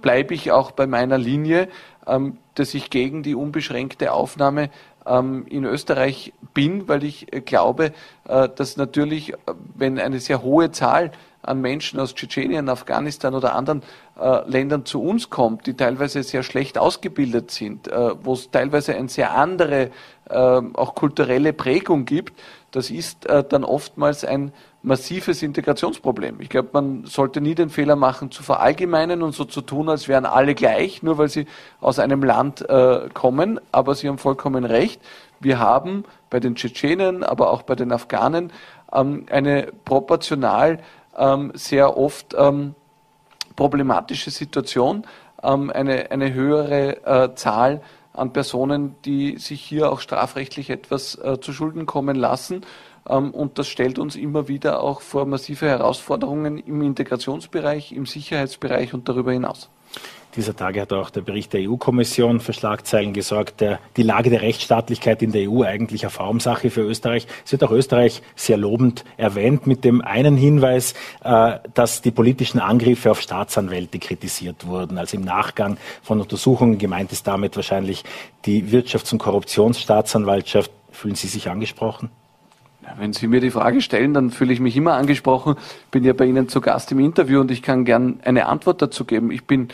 bleibe 0.02 0.34
ich 0.34 0.52
auch 0.52 0.70
bei 0.70 0.86
meiner 0.86 1.18
Linie, 1.18 1.68
ähm, 2.06 2.38
dass 2.54 2.74
ich 2.74 2.90
gegen 2.90 3.22
die 3.22 3.34
unbeschränkte 3.34 4.12
Aufnahme 4.12 4.70
ähm, 5.06 5.46
in 5.48 5.64
Österreich 5.64 6.32
bin, 6.54 6.88
weil 6.88 7.04
ich 7.04 7.32
äh, 7.32 7.40
glaube, 7.40 7.92
äh, 8.28 8.48
dass 8.48 8.76
natürlich, 8.76 9.32
äh, 9.32 9.36
wenn 9.74 9.98
eine 9.98 10.20
sehr 10.20 10.42
hohe 10.42 10.70
Zahl 10.70 11.12
an 11.42 11.60
Menschen 11.60 12.00
aus 12.00 12.14
Tschetschenien, 12.14 12.68
Afghanistan 12.68 13.34
oder 13.34 13.54
anderen 13.54 13.82
äh, 14.20 14.48
Ländern 14.48 14.84
zu 14.84 15.02
uns 15.02 15.30
kommt, 15.30 15.66
die 15.66 15.74
teilweise 15.74 16.22
sehr 16.22 16.42
schlecht 16.42 16.78
ausgebildet 16.78 17.50
sind, 17.50 17.88
äh, 17.88 18.10
wo 18.22 18.34
es 18.34 18.50
teilweise 18.50 18.94
eine 18.94 19.08
sehr 19.08 19.34
andere 19.36 19.90
äh, 20.28 20.34
auch 20.34 20.94
kulturelle 20.94 21.52
Prägung 21.52 22.04
gibt, 22.04 22.38
das 22.70 22.90
ist 22.90 23.26
äh, 23.26 23.42
dann 23.42 23.64
oftmals 23.64 24.24
ein 24.24 24.52
massives 24.82 25.42
Integrationsproblem. 25.42 26.40
Ich 26.40 26.48
glaube, 26.48 26.70
man 26.72 27.04
sollte 27.04 27.40
nie 27.40 27.54
den 27.54 27.68
Fehler 27.68 27.96
machen, 27.96 28.30
zu 28.30 28.42
verallgemeinen 28.42 29.22
und 29.22 29.34
so 29.34 29.44
zu 29.44 29.60
tun, 29.60 29.88
als 29.88 30.08
wären 30.08 30.24
alle 30.24 30.54
gleich, 30.54 31.02
nur 31.02 31.18
weil 31.18 31.28
sie 31.28 31.46
aus 31.80 31.98
einem 31.98 32.22
Land 32.22 32.66
äh, 32.68 33.08
kommen. 33.12 33.60
Aber 33.72 33.94
Sie 33.94 34.08
haben 34.08 34.18
vollkommen 34.18 34.64
recht. 34.64 35.00
Wir 35.40 35.58
haben 35.58 36.04
bei 36.30 36.40
den 36.40 36.54
Tschetschenen, 36.54 37.24
aber 37.24 37.50
auch 37.50 37.62
bei 37.62 37.74
den 37.74 37.92
Afghanen 37.92 38.52
ähm, 38.92 39.26
eine 39.30 39.72
proportional 39.84 40.78
ähm, 41.16 41.52
sehr 41.54 41.96
oft 41.96 42.34
ähm, 42.36 42.74
problematische 43.56 44.30
Situation, 44.30 45.06
ähm, 45.42 45.70
eine, 45.70 46.10
eine 46.10 46.32
höhere 46.32 47.04
äh, 47.04 47.34
Zahl 47.34 47.82
an 48.12 48.32
Personen, 48.32 48.96
die 49.04 49.38
sich 49.38 49.62
hier 49.62 49.90
auch 49.92 50.00
strafrechtlich 50.00 50.70
etwas 50.70 51.16
äh, 51.16 51.40
zu 51.40 51.52
Schulden 51.52 51.86
kommen 51.86 52.16
lassen. 52.16 52.62
Ähm, 53.08 53.30
und 53.30 53.58
das 53.58 53.68
stellt 53.68 53.98
uns 53.98 54.16
immer 54.16 54.48
wieder 54.48 54.82
auch 54.82 55.00
vor 55.00 55.26
massive 55.26 55.66
Herausforderungen 55.66 56.58
im 56.58 56.82
Integrationsbereich, 56.82 57.92
im 57.92 58.06
Sicherheitsbereich 58.06 58.94
und 58.94 59.08
darüber 59.08 59.32
hinaus. 59.32 59.70
Dieser 60.36 60.54
Tage 60.54 60.80
hat 60.80 60.92
auch 60.92 61.10
der 61.10 61.22
Bericht 61.22 61.52
der 61.52 61.68
EU-Kommission 61.68 62.38
für 62.38 62.52
Schlagzeilen 62.52 63.12
gesorgt, 63.12 63.60
der, 63.60 63.80
die 63.96 64.04
Lage 64.04 64.30
der 64.30 64.42
Rechtsstaatlichkeit 64.42 65.22
in 65.22 65.32
der 65.32 65.50
EU 65.50 65.64
eigentlich 65.64 66.04
eine 66.04 66.10
Formsache 66.10 66.70
für 66.70 66.82
Österreich. 66.82 67.26
Es 67.44 67.50
wird 67.50 67.64
auch 67.64 67.72
Österreich 67.72 68.22
sehr 68.36 68.56
lobend 68.56 69.04
erwähnt 69.16 69.66
mit 69.66 69.84
dem 69.84 70.02
einen 70.02 70.36
Hinweis, 70.36 70.94
äh, 71.24 71.58
dass 71.74 72.00
die 72.00 72.12
politischen 72.12 72.60
Angriffe 72.60 73.10
auf 73.10 73.20
Staatsanwälte 73.20 73.98
kritisiert 73.98 74.68
wurden. 74.68 74.98
Also 74.98 75.16
im 75.16 75.24
Nachgang 75.24 75.78
von 76.00 76.20
Untersuchungen 76.20 76.78
gemeint 76.78 77.10
ist 77.10 77.26
damit 77.26 77.56
wahrscheinlich 77.56 78.04
die 78.44 78.62
Wirtschafts- 78.70 79.12
und 79.12 79.18
Korruptionsstaatsanwaltschaft. 79.18 80.70
Fühlen 80.92 81.16
Sie 81.16 81.26
sich 81.26 81.50
angesprochen? 81.50 82.08
Wenn 82.98 83.12
Sie 83.12 83.26
mir 83.26 83.40
die 83.40 83.50
Frage 83.50 83.80
stellen, 83.80 84.14
dann 84.14 84.30
fühle 84.30 84.52
ich 84.52 84.60
mich 84.60 84.76
immer 84.76 84.94
angesprochen. 84.94 85.56
Ich 85.58 85.90
bin 85.90 86.04
ja 86.04 86.12
bei 86.12 86.26
Ihnen 86.26 86.48
zu 86.48 86.60
Gast 86.60 86.90
im 86.92 87.00
Interview 87.00 87.40
und 87.40 87.50
ich 87.50 87.62
kann 87.62 87.84
gern 87.84 88.20
eine 88.24 88.46
Antwort 88.46 88.80
dazu 88.80 89.04
geben. 89.04 89.30
Ich 89.30 89.44
bin 89.44 89.68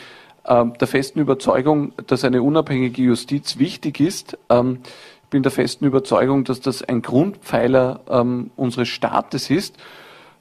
der 0.47 0.87
festen 0.87 1.19
Überzeugung, 1.19 1.91
dass 2.07 2.23
eine 2.23 2.41
unabhängige 2.41 3.01
Justiz 3.01 3.57
wichtig 3.57 3.99
ist. 3.99 4.37
Ähm, 4.49 4.79
ich 5.23 5.29
bin 5.29 5.43
der 5.43 5.51
festen 5.51 5.83
Überzeugung, 5.83 6.45
dass 6.45 6.61
das 6.61 6.81
ein 6.81 7.01
Grundpfeiler 7.01 7.99
ähm, 8.09 8.51
unseres 8.55 8.87
Staates 8.87 9.49
ist. 9.49 9.75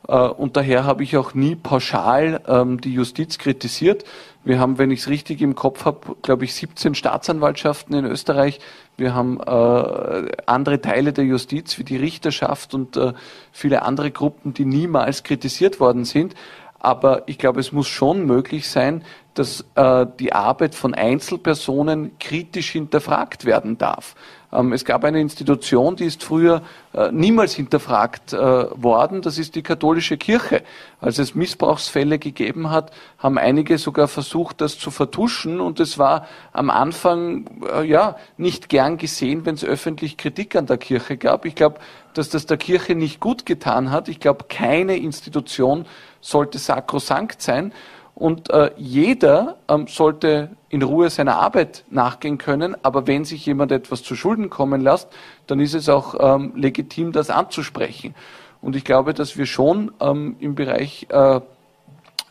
Äh, 0.06 0.16
und 0.16 0.56
daher 0.56 0.84
habe 0.84 1.02
ich 1.02 1.16
auch 1.16 1.34
nie 1.34 1.56
pauschal 1.56 2.40
ähm, 2.46 2.80
die 2.80 2.92
Justiz 2.92 3.38
kritisiert. 3.38 4.04
Wir 4.44 4.60
haben, 4.60 4.78
wenn 4.78 4.92
ich 4.92 5.00
es 5.00 5.08
richtig 5.08 5.42
im 5.42 5.56
Kopf 5.56 5.84
habe, 5.84 6.14
glaube 6.22 6.44
ich, 6.44 6.54
17 6.54 6.94
Staatsanwaltschaften 6.94 7.96
in 7.96 8.04
Österreich. 8.04 8.60
Wir 8.96 9.12
haben 9.12 9.40
äh, 9.40 10.30
andere 10.46 10.80
Teile 10.80 11.12
der 11.12 11.24
Justiz 11.24 11.78
wie 11.78 11.84
die 11.84 11.96
Richterschaft 11.96 12.72
und 12.72 12.96
äh, 12.96 13.12
viele 13.50 13.82
andere 13.82 14.12
Gruppen, 14.12 14.54
die 14.54 14.64
niemals 14.64 15.24
kritisiert 15.24 15.80
worden 15.80 16.04
sind. 16.04 16.34
Aber 16.78 17.24
ich 17.26 17.38
glaube, 17.38 17.58
es 17.58 17.72
muss 17.72 17.88
schon 17.88 18.24
möglich 18.24 18.68
sein, 18.68 19.02
dass 19.38 19.64
äh, 19.74 20.06
die 20.18 20.32
Arbeit 20.32 20.74
von 20.74 20.94
Einzelpersonen 20.94 22.18
kritisch 22.18 22.70
hinterfragt 22.70 23.44
werden 23.44 23.76
darf. 23.76 24.14
Ähm, 24.52 24.72
es 24.72 24.84
gab 24.84 25.04
eine 25.04 25.20
Institution, 25.20 25.96
die 25.96 26.06
ist 26.06 26.24
früher 26.24 26.62
äh, 26.94 27.10
niemals 27.12 27.54
hinterfragt 27.54 28.32
äh, 28.32 28.38
worden, 28.38 29.20
das 29.20 29.38
ist 29.38 29.54
die 29.54 29.62
katholische 29.62 30.16
Kirche. 30.16 30.62
Als 31.00 31.18
es 31.18 31.34
Missbrauchsfälle 31.34 32.18
gegeben 32.18 32.70
hat, 32.70 32.92
haben 33.18 33.38
einige 33.38 33.76
sogar 33.78 34.08
versucht, 34.08 34.60
das 34.60 34.78
zu 34.78 34.90
vertuschen 34.90 35.60
und 35.60 35.80
es 35.80 35.98
war 35.98 36.26
am 36.52 36.70
Anfang 36.70 37.44
äh, 37.74 37.84
ja 37.84 38.16
nicht 38.38 38.68
gern 38.70 38.96
gesehen, 38.96 39.44
wenn 39.44 39.56
es 39.56 39.64
öffentlich 39.64 40.16
Kritik 40.16 40.56
an 40.56 40.66
der 40.66 40.78
Kirche 40.78 41.18
gab. 41.18 41.44
Ich 41.44 41.54
glaube, 41.54 41.78
dass 42.14 42.30
das 42.30 42.46
der 42.46 42.56
Kirche 42.56 42.94
nicht 42.94 43.20
gut 43.20 43.44
getan 43.44 43.90
hat. 43.90 44.08
Ich 44.08 44.20
glaube, 44.20 44.46
keine 44.48 44.96
Institution 44.96 45.84
sollte 46.22 46.58
sakrosankt 46.58 47.42
sein. 47.42 47.72
Und 48.16 48.48
äh, 48.48 48.70
jeder 48.78 49.58
ähm, 49.68 49.88
sollte 49.88 50.48
in 50.70 50.82
Ruhe 50.82 51.10
seiner 51.10 51.36
Arbeit 51.36 51.84
nachgehen 51.90 52.38
können. 52.38 52.74
Aber 52.82 53.06
wenn 53.06 53.26
sich 53.26 53.44
jemand 53.44 53.72
etwas 53.72 54.02
zu 54.02 54.16
Schulden 54.16 54.48
kommen 54.48 54.80
lässt, 54.80 55.08
dann 55.46 55.60
ist 55.60 55.74
es 55.74 55.90
auch 55.90 56.14
ähm, 56.18 56.52
legitim, 56.56 57.12
das 57.12 57.28
anzusprechen. 57.28 58.14
Und 58.62 58.74
ich 58.74 58.84
glaube, 58.84 59.12
dass 59.12 59.36
wir 59.36 59.44
schon 59.44 59.92
ähm, 60.00 60.36
im 60.40 60.54
Bereich 60.54 61.06
äh, 61.10 61.40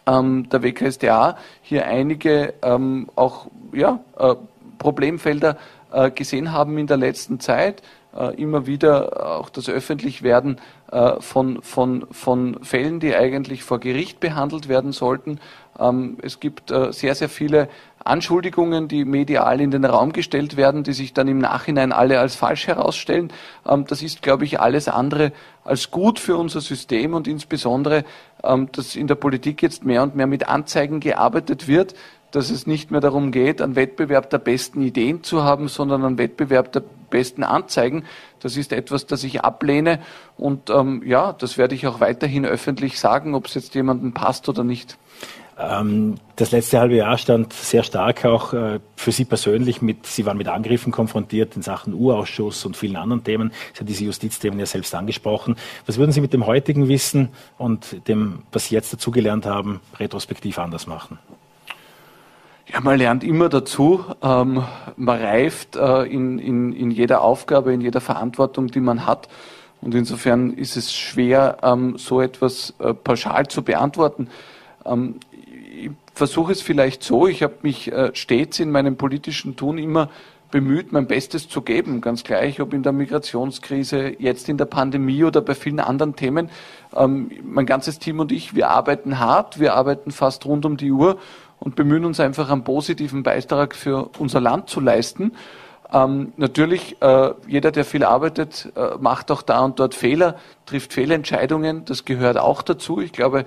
ähm, 0.08 0.50
der 0.50 0.64
WKSDA 0.64 1.38
hier 1.62 1.86
einige 1.86 2.56
ähm, 2.64 3.08
auch 3.16 3.46
ja, 3.72 4.00
äh, 4.18 4.34
Problemfelder 4.80 5.56
äh, 5.92 6.10
gesehen 6.10 6.52
haben 6.52 6.80
in 6.80 6.88
der 6.88 6.98
letzten 6.98 7.40
Zeit. 7.40 7.84
Äh, 8.16 8.42
immer 8.42 8.66
wieder 8.66 9.38
auch 9.38 9.50
das 9.50 9.68
Öffentlichwerden 9.68 10.62
äh, 10.92 11.20
von, 11.20 11.62
von, 11.62 12.08
von 12.12 12.64
Fällen, 12.64 13.02
die 13.02 13.14
eigentlich 13.14 13.64
vor 13.64 13.80
Gericht 13.80 14.22
behandelt 14.22 14.70
werden 14.70 14.94
sollten. 14.94 15.40
Ähm, 15.80 16.18
es 16.22 16.40
gibt 16.40 16.72
äh, 16.72 16.92
sehr, 16.92 17.16
sehr 17.16 17.30
viele 17.30 17.70
Anschuldigungen, 18.04 18.88
die 18.88 19.04
medial 19.04 19.60
in 19.60 19.72
den 19.72 19.84
Raum 19.84 20.14
gestellt 20.14 20.58
werden, 20.58 20.84
die 20.84 20.94
sich 20.94 21.14
dann 21.14 21.28
im 21.28 21.40
Nachhinein 21.40 21.92
alle 21.92 22.20
als 22.20 22.36
falsch 22.36 22.68
herausstellen. 22.68 23.34
Ähm, 23.68 23.86
das 23.88 24.02
ist, 24.02 24.22
glaube 24.22 24.46
ich, 24.46 24.60
alles 24.60 24.88
andere 24.88 25.32
als 25.64 25.90
gut 25.90 26.20
für 26.20 26.38
unser 26.38 26.62
System 26.62 27.14
und 27.14 27.28
insbesondere, 27.28 28.06
ähm, 28.44 28.70
dass 28.72 28.96
in 28.96 29.08
der 29.08 29.16
Politik 29.16 29.62
jetzt 29.62 29.86
mehr 29.86 30.04
und 30.04 30.16
mehr 30.16 30.28
mit 30.28 30.48
Anzeigen 30.48 31.00
gearbeitet 31.00 31.68
wird, 31.68 31.96
dass 32.32 32.50
es 32.50 32.68
nicht 32.68 32.92
mehr 32.92 33.02
darum 33.02 33.32
geht, 33.32 33.62
einen 33.62 33.76
Wettbewerb 33.76 34.30
der 34.30 34.40
besten 34.40 34.82
Ideen 34.82 35.24
zu 35.24 35.44
haben, 35.44 35.68
sondern 35.68 36.04
einen 36.04 36.18
Wettbewerb 36.18 36.72
der 36.74 36.84
besten 37.10 37.44
Anzeigen. 37.44 38.04
Das 38.42 38.58
ist 38.58 38.74
etwas, 38.74 39.08
das 39.08 39.24
ich 39.24 39.42
ablehne 39.42 40.00
und 40.38 40.70
ähm, 40.70 41.02
ja, 41.06 41.34
das 41.34 41.58
werde 41.58 41.76
ich 41.76 41.88
auch 41.88 42.02
weiterhin 42.02 42.46
öffentlich 42.46 43.00
sagen, 43.00 43.34
ob 43.36 43.48
es 43.48 43.54
jetzt 43.54 43.74
jemandem 43.74 44.14
passt 44.14 44.50
oder 44.50 44.64
nicht. 44.64 44.98
Ähm, 45.58 46.16
das 46.36 46.52
letzte 46.52 46.80
halbe 46.80 46.96
Jahr 46.96 47.18
stand 47.18 47.54
sehr 47.54 47.84
stark 47.84 48.26
auch 48.26 48.54
äh, 48.54 48.80
für 48.98 49.12
Sie 49.12 49.24
persönlich 49.24 49.82
mit, 49.82 50.06
Sie 50.06 50.26
waren 50.26 50.38
mit 50.38 50.50
Angriffen 50.50 50.92
konfrontiert 50.92 51.56
in 51.56 51.62
Sachen 51.62 51.94
Urausschuss 51.94 52.66
und 52.66 52.76
vielen 52.76 52.98
anderen 52.98 53.24
Themen. 53.24 53.52
Sie 53.74 53.80
haben 53.80 53.88
diese 53.88 54.04
Justizthemen 54.04 54.60
ja 54.60 54.66
selbst 54.66 54.94
angesprochen. 54.94 55.56
Was 55.86 55.98
würden 55.98 56.12
Sie 56.12 56.20
mit 56.20 56.34
dem 56.34 56.46
heutigen 56.46 56.90
Wissen 56.90 57.30
und 57.58 58.08
dem, 58.10 58.40
was 58.52 58.66
Sie 58.66 58.76
jetzt 58.76 58.92
dazugelernt 58.92 59.46
haben, 59.46 59.80
retrospektiv 59.98 60.60
anders 60.60 60.88
machen? 60.88 61.20
Ja, 62.68 62.82
man 62.82 62.98
lernt 62.98 63.24
immer 63.24 63.48
dazu. 63.48 64.04
Ähm, 64.22 64.64
man 64.98 65.22
reift 65.22 65.78
äh, 65.78 66.04
in, 66.04 66.40
in, 66.40 66.74
in 66.74 66.92
jeder 66.92 67.22
Aufgabe, 67.22 67.74
in 67.74 67.80
jeder 67.80 68.02
Verantwortung, 68.02 68.68
die 68.68 68.82
man 68.82 69.06
hat. 69.06 69.30
Und 69.82 69.96
insofern 69.96 70.52
ist 70.52 70.76
es 70.76 70.94
schwer, 70.94 71.60
ähm, 71.62 71.98
so 71.98 72.20
etwas 72.20 72.74
äh, 72.80 72.94
pauschal 72.94 73.48
zu 73.48 73.62
beantworten. 73.62 74.30
Versuche 76.16 76.54
es 76.54 76.62
vielleicht 76.62 77.04
so. 77.04 77.28
Ich 77.28 77.44
habe 77.44 77.56
mich 77.62 77.92
äh, 77.92 78.12
stets 78.14 78.60
in 78.60 78.72
meinem 78.72 78.96
politischen 78.96 79.58
Tun 79.58 79.78
immer 79.78 80.10
bemüht, 80.50 80.94
mein 80.94 81.08
Bestes 81.08 81.50
zu 81.50 81.62
geben, 81.62 82.00
ganz 82.00 82.24
gleich, 82.24 82.62
ob 82.62 82.74
in 82.74 82.84
der 82.84 82.94
Migrationskrise, 82.94 84.16
jetzt 84.20 84.48
in 84.48 84.58
der 84.58 84.66
Pandemie 84.66 85.26
oder 85.26 85.42
bei 85.42 85.56
vielen 85.56 85.82
anderen 85.82 86.16
Themen. 86.16 86.50
Ähm, 86.96 87.30
mein 87.44 87.66
ganzes 87.66 88.00
Team 88.00 88.22
und 88.22 88.32
ich, 88.32 88.56
wir 88.56 88.70
arbeiten 88.70 89.20
hart, 89.20 89.60
wir 89.60 89.74
arbeiten 89.74 90.12
fast 90.12 90.46
rund 90.46 90.66
um 90.66 90.78
die 90.78 90.92
Uhr 90.92 91.18
und 91.60 91.76
bemühen 91.76 92.06
uns 92.06 92.22
einfach 92.22 92.50
einen 92.50 92.64
positiven 92.64 93.24
Beitrag 93.24 93.76
für 93.76 94.10
unser 94.18 94.40
Land 94.40 94.70
zu 94.70 94.80
leisten. 94.80 95.34
Ähm, 95.92 96.32
natürlich, 96.38 97.02
äh, 97.02 97.34
jeder, 97.48 97.72
der 97.72 97.84
viel 97.84 98.06
arbeitet, 98.06 98.72
äh, 98.78 98.98
macht 99.00 99.32
auch 99.32 99.42
da 99.42 99.66
und 99.66 99.80
dort 99.80 99.94
Fehler, 99.94 100.36
trifft 100.66 100.94
Fehlentscheidungen. 100.94 101.84
Das 101.84 102.06
gehört 102.06 102.38
auch 102.38 102.62
dazu. 102.62 103.02
Ich 103.02 103.12
glaube, 103.12 103.46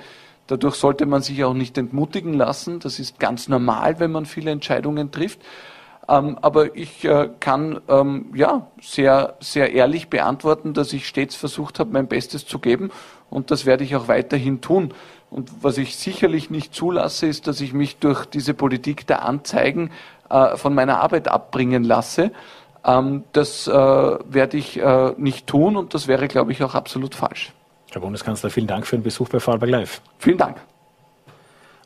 dadurch 0.48 0.74
sollte 0.74 1.06
man 1.06 1.22
sich 1.22 1.44
auch 1.44 1.54
nicht 1.54 1.78
entmutigen 1.78 2.34
lassen. 2.34 2.80
Das 2.80 2.98
ist 2.98 3.20
ganz 3.20 3.48
normal, 3.48 4.00
wenn 4.00 4.10
man 4.10 4.26
viele 4.26 4.50
Entscheidungen 4.50 5.12
trifft. 5.12 5.40
Ähm, 6.08 6.38
aber 6.40 6.74
ich 6.74 7.04
äh, 7.04 7.28
kann 7.38 7.80
ähm, 7.86 8.32
ja 8.34 8.66
sehr, 8.80 9.34
sehr 9.40 9.72
ehrlich 9.72 10.08
beantworten, 10.08 10.72
dass 10.72 10.92
ich 10.92 11.06
stets 11.06 11.36
versucht 11.36 11.78
habe, 11.78 11.92
mein 11.92 12.08
Bestes 12.08 12.46
zu 12.46 12.58
geben. 12.58 12.90
Und 13.30 13.50
das 13.50 13.66
werde 13.66 13.84
ich 13.84 13.94
auch 13.94 14.08
weiterhin 14.08 14.62
tun. 14.62 14.94
Und 15.30 15.62
was 15.62 15.76
ich 15.76 15.96
sicherlich 15.96 16.48
nicht 16.48 16.74
zulasse, 16.74 17.26
ist, 17.26 17.46
dass 17.46 17.60
ich 17.60 17.74
mich 17.74 17.98
durch 17.98 18.24
diese 18.24 18.54
Politik 18.54 19.06
der 19.06 19.26
Anzeigen 19.26 19.90
äh, 20.30 20.56
von 20.56 20.74
meiner 20.74 21.02
Arbeit 21.02 21.28
abbringen 21.28 21.84
lasse. 21.84 22.32
Ähm, 22.86 23.24
das 23.32 23.68
äh, 23.68 23.72
werde 23.72 24.56
ich 24.56 24.80
nicht 25.18 25.46
tun 25.46 25.76
und 25.76 25.92
das 25.92 26.08
wäre, 26.08 26.26
glaube 26.26 26.52
ich, 26.52 26.62
auch 26.62 26.74
absolut 26.74 27.14
falsch. 27.14 27.52
Herr 27.98 28.02
Bundeskanzler, 28.02 28.50
vielen 28.50 28.68
Dank 28.68 28.86
für 28.86 28.96
den 28.96 29.02
Besuch 29.02 29.28
bei 29.28 29.40
Vorarlberg 29.40 29.72
Live. 29.72 30.00
Vielen 30.20 30.38
Dank. 30.38 30.58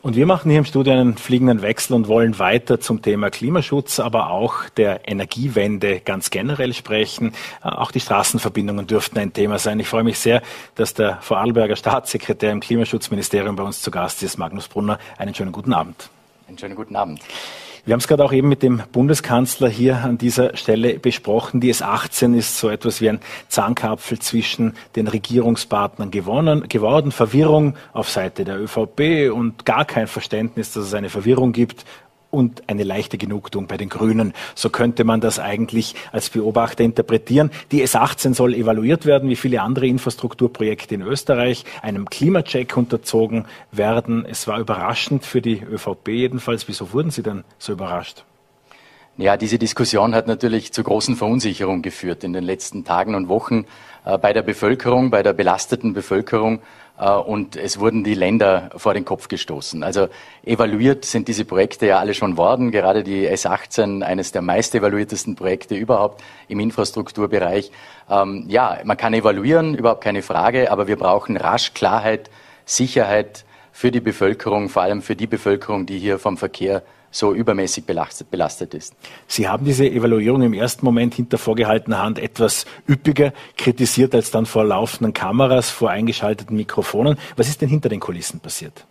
Und 0.02 0.14
wir 0.14 0.26
machen 0.26 0.50
hier 0.50 0.58
im 0.58 0.66
Studio 0.66 0.92
einen 0.92 1.16
fliegenden 1.16 1.62
Wechsel 1.62 1.94
und 1.94 2.06
wollen 2.06 2.38
weiter 2.38 2.80
zum 2.80 3.00
Thema 3.00 3.30
Klimaschutz, 3.30 3.98
aber 3.98 4.30
auch 4.30 4.68
der 4.76 5.08
Energiewende 5.08 6.00
ganz 6.00 6.28
generell 6.28 6.74
sprechen. 6.74 7.32
Auch 7.62 7.92
die 7.92 8.00
Straßenverbindungen 8.00 8.86
dürften 8.86 9.20
ein 9.20 9.32
Thema 9.32 9.58
sein. 9.58 9.80
Ich 9.80 9.88
freue 9.88 10.04
mich 10.04 10.18
sehr, 10.18 10.42
dass 10.74 10.92
der 10.92 11.16
Vorarlberger 11.22 11.76
Staatssekretär 11.76 12.52
im 12.52 12.60
Klimaschutzministerium 12.60 13.56
bei 13.56 13.62
uns 13.62 13.80
zu 13.80 13.90
Gast 13.90 14.22
ist, 14.22 14.36
Magnus 14.36 14.68
Brunner. 14.68 14.98
Einen 15.16 15.34
schönen 15.34 15.52
guten 15.52 15.72
Abend. 15.72 16.10
Einen 16.46 16.58
schönen 16.58 16.74
guten 16.74 16.94
Abend. 16.94 17.22
Wir 17.84 17.94
haben 17.94 17.98
es 17.98 18.06
gerade 18.06 18.24
auch 18.24 18.32
eben 18.32 18.48
mit 18.48 18.62
dem 18.62 18.80
Bundeskanzler 18.92 19.68
hier 19.68 20.04
an 20.04 20.16
dieser 20.16 20.56
Stelle 20.56 21.00
besprochen. 21.00 21.60
Die 21.60 21.74
S18 21.74 22.36
ist 22.36 22.58
so 22.58 22.68
etwas 22.68 23.00
wie 23.00 23.08
ein 23.08 23.18
Zahnkapfel 23.48 24.20
zwischen 24.20 24.74
den 24.94 25.08
Regierungspartnern 25.08 26.12
gewonnen, 26.12 26.68
geworden. 26.68 27.10
Verwirrung 27.10 27.74
auf 27.92 28.08
Seite 28.08 28.44
der 28.44 28.60
ÖVP 28.60 29.32
und 29.32 29.64
gar 29.64 29.84
kein 29.84 30.06
Verständnis, 30.06 30.72
dass 30.72 30.84
es 30.84 30.94
eine 30.94 31.08
Verwirrung 31.08 31.52
gibt 31.52 31.84
und 32.32 32.68
eine 32.68 32.82
leichte 32.82 33.18
Genugtuung 33.18 33.68
bei 33.68 33.76
den 33.76 33.90
Grünen. 33.90 34.32
So 34.54 34.70
könnte 34.70 35.04
man 35.04 35.20
das 35.20 35.38
eigentlich 35.38 35.94
als 36.10 36.30
Beobachter 36.30 36.82
interpretieren. 36.82 37.50
Die 37.70 37.86
S18 37.86 38.34
soll 38.34 38.54
evaluiert 38.54 39.06
werden, 39.06 39.28
wie 39.28 39.36
viele 39.36 39.60
andere 39.60 39.86
Infrastrukturprojekte 39.86 40.94
in 40.94 41.02
Österreich, 41.02 41.64
einem 41.82 42.08
Klimacheck 42.08 42.76
unterzogen 42.76 43.44
werden. 43.70 44.24
Es 44.24 44.48
war 44.48 44.58
überraschend 44.58 45.24
für 45.24 45.42
die 45.42 45.62
ÖVP 45.62 46.08
jedenfalls. 46.08 46.66
Wieso 46.66 46.92
wurden 46.92 47.10
Sie 47.10 47.22
denn 47.22 47.44
so 47.58 47.72
überrascht? 47.72 48.24
Ja, 49.18 49.36
diese 49.36 49.58
Diskussion 49.58 50.14
hat 50.14 50.26
natürlich 50.26 50.72
zu 50.72 50.82
großen 50.82 51.16
Verunsicherung 51.16 51.82
geführt 51.82 52.24
in 52.24 52.32
den 52.32 52.44
letzten 52.44 52.82
Tagen 52.84 53.14
und 53.14 53.28
Wochen 53.28 53.66
bei 54.04 54.32
der 54.32 54.42
Bevölkerung, 54.42 55.10
bei 55.10 55.22
der 55.22 55.32
belasteten 55.32 55.92
Bevölkerung. 55.92 56.60
Äh, 56.98 57.10
und 57.10 57.56
es 57.56 57.78
wurden 57.78 58.04
die 58.04 58.14
Länder 58.14 58.70
vor 58.76 58.94
den 58.94 59.04
Kopf 59.04 59.28
gestoßen. 59.28 59.82
Also 59.82 60.08
evaluiert 60.44 61.04
sind 61.04 61.28
diese 61.28 61.44
Projekte 61.44 61.86
ja 61.86 61.98
alle 61.98 62.14
schon 62.14 62.36
worden. 62.36 62.70
Gerade 62.70 63.02
die 63.02 63.28
S18, 63.28 64.02
eines 64.02 64.32
der 64.32 64.42
meist 64.42 64.74
evaluiertesten 64.74 65.36
Projekte 65.36 65.74
überhaupt 65.74 66.22
im 66.48 66.60
Infrastrukturbereich. 66.60 67.70
Ähm, 68.10 68.44
ja, 68.48 68.78
man 68.84 68.96
kann 68.96 69.14
evaluieren, 69.14 69.74
überhaupt 69.74 70.04
keine 70.04 70.22
Frage, 70.22 70.70
aber 70.70 70.86
wir 70.86 70.96
brauchen 70.96 71.36
rasch 71.36 71.74
Klarheit, 71.74 72.30
Sicherheit 72.64 73.44
für 73.72 73.90
die 73.90 74.00
Bevölkerung, 74.00 74.68
vor 74.68 74.82
allem 74.82 75.02
für 75.02 75.16
die 75.16 75.26
Bevölkerung, 75.26 75.86
die 75.86 75.98
hier 75.98 76.18
vom 76.18 76.36
Verkehr 76.36 76.82
so 77.12 77.32
übermäßig 77.32 77.84
belastet, 77.84 78.30
belastet 78.30 78.74
ist. 78.74 78.94
Sie 79.28 79.48
haben 79.48 79.64
diese 79.64 79.86
Evaluierung 79.88 80.42
im 80.42 80.54
ersten 80.54 80.84
Moment 80.84 81.14
hinter 81.14 81.38
vorgehaltener 81.38 82.02
Hand 82.02 82.18
etwas 82.18 82.64
üppiger 82.88 83.32
kritisiert 83.56 84.14
als 84.14 84.32
dann 84.32 84.46
vor 84.46 84.64
laufenden 84.64 85.12
Kameras, 85.12 85.70
vor 85.70 85.90
eingeschalteten 85.90 86.56
Mikrofonen. 86.56 87.18
Was 87.36 87.48
ist 87.48 87.60
denn 87.60 87.68
hinter 87.68 87.88
den 87.88 88.00
Kulissen 88.00 88.40
passiert? 88.40 88.84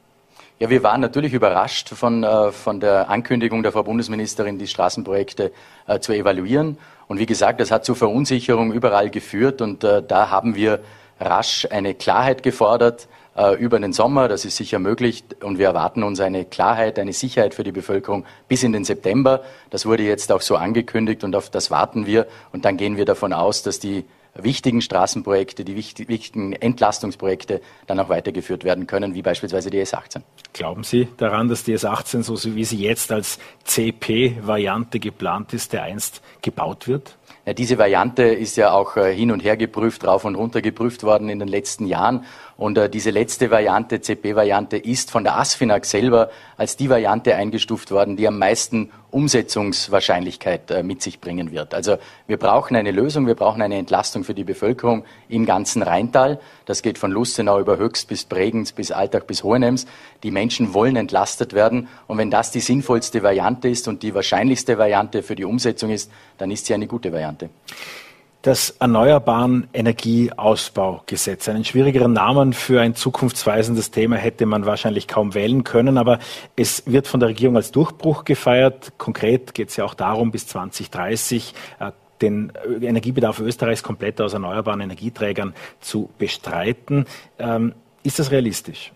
Ja, 0.60 0.70
wir 0.70 0.84
waren 0.84 1.02
natürlich 1.02 1.34
überrascht 1.34 1.90
von, 1.90 2.24
äh, 2.24 2.52
von 2.52 2.80
der 2.80 3.10
Ankündigung 3.10 3.64
der 3.64 3.72
Frau 3.72 3.82
Bundesministerin, 3.82 4.60
die 4.60 4.68
Straßenprojekte 4.68 5.52
äh, 5.88 6.00
zu 6.00 6.14
evaluieren. 6.14 6.78
Und 7.08 7.18
wie 7.18 7.26
gesagt, 7.26 7.60
das 7.60 7.72
hat 7.72 7.84
zu 7.84 7.96
Verunsicherung 7.96 8.72
überall 8.72 9.10
geführt. 9.10 9.64
Und 9.64 9.84
äh, 9.84 10.04
da 10.08 10.30
haben 10.30 10.54
wir 10.56 10.82
rasch 11.20 11.68
eine 11.72 11.96
Klarheit 11.96 12.44
gefordert 12.44 13.08
über 13.60 13.80
den 13.80 13.94
Sommer. 13.94 14.28
Das 14.28 14.44
ist 14.46 14.58
sicher 14.58 14.80
möglich 14.80 15.24
und 15.42 15.58
wir 15.58 15.68
erwarten 15.68 16.04
uns 16.04 16.20
eine 16.20 16.46
Klarheit, 16.46 17.00
eine 17.00 17.14
Sicherheit 17.14 17.54
für 17.54 17.64
die 17.64 17.72
Bevölkerung 17.72 18.26
bis 18.48 18.64
in 18.64 18.74
den 18.74 18.84
September. 18.84 19.42
Das 19.70 19.86
wurde 19.86 20.04
jetzt 20.04 20.32
auch 20.32 20.42
so 20.42 20.58
angekündigt 20.58 21.24
und 21.24 21.36
auf 21.36 21.50
das 21.50 21.72
warten 21.72 22.06
wir. 22.06 22.28
Und 22.52 22.66
dann 22.66 22.78
gehen 22.78 22.98
wir 22.98 23.06
davon 23.06 23.32
aus, 23.32 23.64
dass 23.64 23.80
die 23.80 24.06
wichtigen 24.36 24.82
Straßenprojekte, 24.82 25.66
die 25.66 25.76
wichtigen 25.76 26.54
Entlastungsprojekte 26.54 27.62
dann 27.88 28.00
auch 28.00 28.10
weitergeführt 28.10 28.64
werden 28.64 28.88
können, 28.88 29.14
wie 29.14 29.22
beispielsweise 29.22 29.70
die 29.70 29.82
S18. 29.82 30.22
Glauben 30.54 30.84
Sie 30.84 31.08
daran, 31.18 31.50
dass 31.50 31.64
die 31.64 31.78
S18, 31.78 32.24
so 32.24 32.56
wie 32.56 32.66
sie 32.66 32.78
jetzt 32.78 33.12
als 33.12 33.40
CP-Variante 33.66 35.00
geplant 35.00 35.54
ist, 35.54 35.74
der 35.74 35.84
einst 35.84 36.22
gebaut 36.42 36.88
wird? 36.88 37.18
Ja, 37.46 37.54
diese 37.54 37.78
Variante 37.80 38.24
ist 38.24 38.56
ja 38.56 38.72
auch 38.72 38.98
äh, 38.98 39.16
hin 39.16 39.32
und 39.32 39.44
her 39.44 39.58
geprüft, 39.58 40.06
rauf 40.06 40.26
und 40.26 40.36
runter 40.36 40.62
geprüft 40.62 41.02
worden 41.02 41.28
in 41.28 41.40
den 41.40 41.48
letzten 41.48 41.88
Jahren. 41.88 42.24
Und 42.62 42.78
äh, 42.78 42.92
diese 42.92 43.10
letzte 43.10 43.50
Variante, 43.50 44.02
CP-Variante, 44.02 44.78
ist 44.78 45.10
von 45.10 45.24
der 45.24 45.36
ASFINAG 45.40 45.84
selber 45.84 46.30
als 46.58 46.78
die 46.78 46.92
Variante 46.92 47.36
eingestuft 47.36 47.90
worden, 47.90 48.18
die 48.18 48.28
am 48.28 48.38
meisten 48.38 48.92
Umsetzungswahrscheinlichkeit 49.10 50.70
äh, 50.70 50.84
mit 50.84 51.02
sich 51.02 51.20
bringen 51.20 51.52
wird. 51.52 51.74
Also 51.74 51.98
wir 52.28 52.38
brauchen 52.38 52.76
eine 52.76 52.92
Lösung, 52.92 53.26
wir 53.26 53.34
brauchen 53.34 53.64
eine 53.64 53.78
Entlastung 53.78 54.24
für 54.24 54.36
die 54.36 54.44
Bevölkerung 54.44 55.06
im 55.28 55.48
ganzen 55.48 55.82
Rheintal. 55.82 56.40
Das 56.66 56.84
geht 56.84 57.00
von 57.00 57.10
Lustenau 57.10 57.60
über 57.60 57.80
Höchst 57.80 58.08
bis 58.08 58.26
Bregenz 58.26 58.74
bis 58.74 58.92
Alltag 58.92 59.26
bis 59.26 59.44
Hohenems. 59.44 59.88
Die 60.22 60.30
Menschen 60.30 60.76
wollen 60.76 60.98
entlastet 60.98 61.54
werden. 61.54 61.88
Und 62.06 62.20
wenn 62.20 62.30
das 62.30 62.52
die 62.52 62.60
sinnvollste 62.60 63.24
Variante 63.24 63.70
ist 63.70 63.88
und 63.88 64.04
die 64.04 64.14
wahrscheinlichste 64.14 64.78
Variante 64.78 65.24
für 65.24 65.34
die 65.34 65.46
Umsetzung 65.46 65.90
ist, 65.90 66.12
dann 66.38 66.52
ist 66.52 66.68
sie 66.68 66.76
eine 66.76 66.86
gute 66.86 67.12
Variante 67.12 67.50
das 68.42 68.72
Erneuerbaren 68.80 69.68
Energieausbaugesetz. 69.72 71.48
Einen 71.48 71.64
schwierigeren 71.64 72.14
Namen 72.14 72.54
für 72.54 72.82
ein 72.82 72.96
zukunftsweisendes 72.96 73.92
Thema 73.92 74.16
hätte 74.16 74.46
man 74.46 74.66
wahrscheinlich 74.66 75.08
kaum 75.08 75.34
wählen 75.36 75.64
können, 75.64 75.98
aber 75.98 76.20
es 76.56 76.84
wird 76.88 77.08
von 77.08 77.20
der 77.20 77.30
Regierung 77.30 77.56
als 77.56 77.72
Durchbruch 77.72 78.26
gefeiert. 78.26 78.94
Konkret 78.98 79.54
geht 79.54 79.70
es 79.70 79.76
ja 79.76 79.86
auch 79.86 79.94
darum, 79.94 80.32
bis 80.32 80.48
2030 80.48 81.54
äh, 81.80 81.92
den 82.22 82.52
Energiebedarf 82.82 83.40
Österreichs 83.40 83.84
komplett 83.84 84.22
aus 84.22 84.34
erneuerbaren 84.34 84.82
Energieträgern 84.82 85.54
zu 85.80 86.10
bestreiten. 86.18 87.06
Ähm, 87.40 87.74
ist 88.04 88.20
das 88.20 88.32
realistisch? 88.32 88.92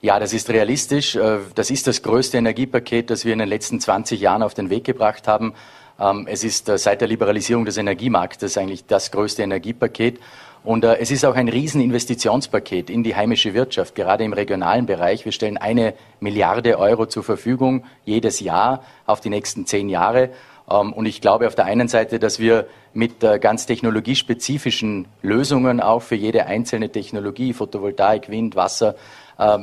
Ja, 0.00 0.18
das 0.18 0.32
ist 0.32 0.48
realistisch. 0.48 1.16
Äh, 1.16 1.38
das 1.54 1.70
ist 1.70 1.86
das 1.86 2.02
größte 2.02 2.38
Energiepaket, 2.38 3.10
das 3.10 3.24
wir 3.24 3.32
in 3.32 3.40
den 3.40 3.48
letzten 3.48 3.80
20 3.80 4.20
Jahren 4.20 4.42
auf 4.42 4.54
den 4.54 4.70
Weg 4.70 4.84
gebracht 4.84 5.28
haben. 5.28 5.54
Ähm, 6.00 6.26
es 6.28 6.44
ist 6.44 6.68
äh, 6.68 6.78
seit 6.78 7.00
der 7.00 7.08
Liberalisierung 7.08 7.64
des 7.64 7.76
Energiemarktes 7.76 8.56
eigentlich 8.56 8.86
das 8.86 9.10
größte 9.10 9.42
Energiepaket. 9.42 10.18
Und 10.62 10.84
äh, 10.84 10.96
es 10.98 11.10
ist 11.10 11.24
auch 11.24 11.36
ein 11.36 11.48
Rieseninvestitionspaket 11.48 12.90
in 12.90 13.02
die 13.02 13.14
heimische 13.14 13.54
Wirtschaft, 13.54 13.94
gerade 13.94 14.24
im 14.24 14.32
regionalen 14.32 14.86
Bereich. 14.86 15.24
Wir 15.24 15.32
stellen 15.32 15.58
eine 15.58 15.94
Milliarde 16.20 16.78
Euro 16.78 17.06
zur 17.06 17.22
Verfügung 17.22 17.84
jedes 18.04 18.40
Jahr 18.40 18.82
auf 19.06 19.20
die 19.20 19.30
nächsten 19.30 19.66
zehn 19.66 19.88
Jahre. 19.88 20.30
Ähm, 20.70 20.92
und 20.92 21.06
ich 21.06 21.20
glaube 21.20 21.46
auf 21.46 21.54
der 21.54 21.66
einen 21.66 21.88
Seite, 21.88 22.18
dass 22.18 22.38
wir 22.38 22.66
mit 22.92 23.22
äh, 23.22 23.38
ganz 23.38 23.66
technologiespezifischen 23.66 25.06
Lösungen 25.22 25.80
auch 25.80 26.02
für 26.02 26.16
jede 26.16 26.46
einzelne 26.46 26.90
Technologie, 26.90 27.52
Photovoltaik, 27.52 28.28
Wind, 28.28 28.56
Wasser, 28.56 28.96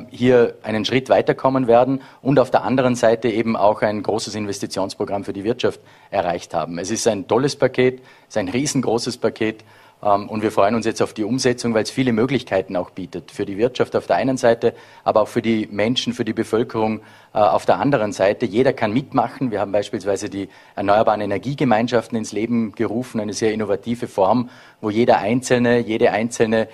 hier 0.10 0.56
einen 0.64 0.86
Schritt 0.86 1.10
weiterkommen 1.10 1.68
werden 1.68 2.02
und 2.22 2.40
auf 2.40 2.50
der 2.50 2.64
anderen 2.64 2.96
Seite 2.96 3.30
eben 3.30 3.56
auch 3.56 3.82
ein 3.84 4.02
großes 4.02 4.34
Investitionsprogramm 4.34 5.24
für 5.24 5.34
die 5.34 5.44
Wirtschaft 5.44 5.80
erreicht 6.10 6.54
haben. 6.54 6.80
Es 6.80 6.90
ist 6.90 7.08
ein 7.08 7.28
tolles 7.28 7.56
Paket, 7.56 8.00
es 8.28 8.36
ist 8.36 8.38
ein 8.38 8.50
riesengroßes 8.50 9.18
Paket 9.18 9.64
ähm, 10.04 10.30
und 10.30 10.42
wir 10.42 10.52
freuen 10.52 10.76
uns 10.76 10.86
jetzt 10.86 11.02
auf 11.02 11.14
die 11.14 11.24
Umsetzung, 11.24 11.74
weil 11.74 11.84
es 11.84 11.90
viele 11.90 12.14
Möglichkeiten 12.14 12.76
auch 12.76 12.92
bietet. 12.92 13.32
Für 13.32 13.46
die 13.46 13.58
Wirtschaft 13.58 13.96
auf 13.96 14.08
der 14.08 14.18
einen 14.18 14.38
Seite, 14.38 14.74
aber 15.04 15.22
auch 15.22 15.28
für 15.28 15.42
die 15.42 15.68
Menschen, 15.72 16.14
für 16.14 16.26
die 16.26 16.34
Bevölkerung 16.34 17.02
äh, 17.34 17.40
auf 17.40 17.66
der 17.66 17.80
anderen 17.80 18.12
Seite. 18.12 18.46
Jeder 18.46 18.74
kann 18.74 18.94
mitmachen. 18.94 19.52
Wir 19.52 19.60
haben 19.60 19.72
beispielsweise 19.72 20.30
die 20.30 20.50
Erneuerbaren 20.76 21.22
Energiegemeinschaften 21.22 22.18
ins 22.18 22.32
Leben 22.32 22.74
gerufen, 22.74 23.20
eine 23.20 23.34
sehr 23.34 23.54
innovative 23.54 24.08
Form, 24.08 24.50
wo 24.82 24.90
jeder 24.90 25.18
Einzelne, 25.18 25.80
jede 25.80 26.12
Einzelne 26.12 26.68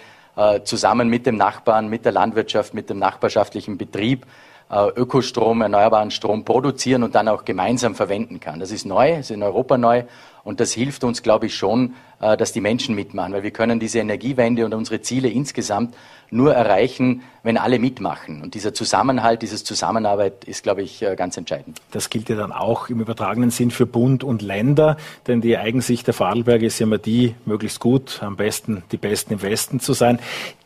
zusammen 0.63 1.09
mit 1.09 1.25
dem 1.25 1.35
Nachbarn, 1.35 1.89
mit 1.89 2.05
der 2.05 2.11
Landwirtschaft, 2.11 2.73
mit 2.73 2.89
dem 2.89 2.99
nachbarschaftlichen 2.99 3.77
Betrieb 3.77 4.25
äh, 4.25 4.52
Ökostrom, 4.95 5.61
erneuerbaren 5.61 6.11
Strom 6.11 6.45
produzieren 6.45 7.03
und 7.03 7.15
dann 7.15 7.27
auch 7.27 7.45
gemeinsam 7.45 7.95
verwenden 7.95 8.39
kann. 8.39 8.59
Das 8.59 8.71
ist 8.71 8.85
neu, 8.85 9.19
ist 9.19 9.31
in 9.31 9.43
Europa 9.43 9.77
neu 9.77 10.03
und 10.43 10.59
das 10.59 10.73
hilft 10.73 11.03
uns, 11.03 11.23
glaube 11.23 11.45
ich, 11.45 11.55
schon, 11.55 11.93
äh, 12.19 12.35
dass 12.35 12.51
die 12.51 12.61
Menschen 12.61 12.95
mitmachen, 12.95 13.33
weil 13.33 13.43
wir 13.43 13.51
können 13.51 13.79
diese 13.79 13.99
Energiewende 13.99 14.65
und 14.65 14.73
unsere 14.73 15.01
Ziele 15.01 15.29
insgesamt 15.29 15.95
nur 16.31 16.53
erreichen, 16.53 17.21
wenn 17.43 17.57
alle 17.57 17.79
mitmachen. 17.79 18.41
Und 18.41 18.55
dieser 18.55 18.73
Zusammenhalt, 18.73 19.41
dieses 19.41 19.63
Zusammenarbeit 19.63 20.43
ist, 20.45 20.63
glaube 20.63 20.81
ich, 20.81 21.01
äh, 21.01 21.15
ganz 21.15 21.37
entscheidend. 21.37 21.81
Das 21.91 22.09
gilt 22.09 22.27
ja 22.27 22.35
dann 22.35 22.51
auch 22.51 22.89
im 22.89 22.99
übertragenen 22.99 23.51
Sinn 23.51 23.71
für 23.71 23.85
Bund 23.85 24.23
und 24.23 24.41
Länder, 24.41 24.97
denn 25.27 25.41
die 25.41 25.57
Eigensicht 25.57 26.07
der 26.07 26.13
Vorarlberger 26.13 26.65
ist 26.65 26.79
ja 26.79 26.85
immer 26.85 26.97
die, 26.97 27.35
möglichst 27.45 27.79
gut, 27.79 28.21
am 28.21 28.35
besten 28.35 28.83
die 28.91 28.97
Besten 28.97 29.33
im 29.33 29.41
Westen 29.41 29.79
zu 29.79 29.93
sein. 29.93 30.19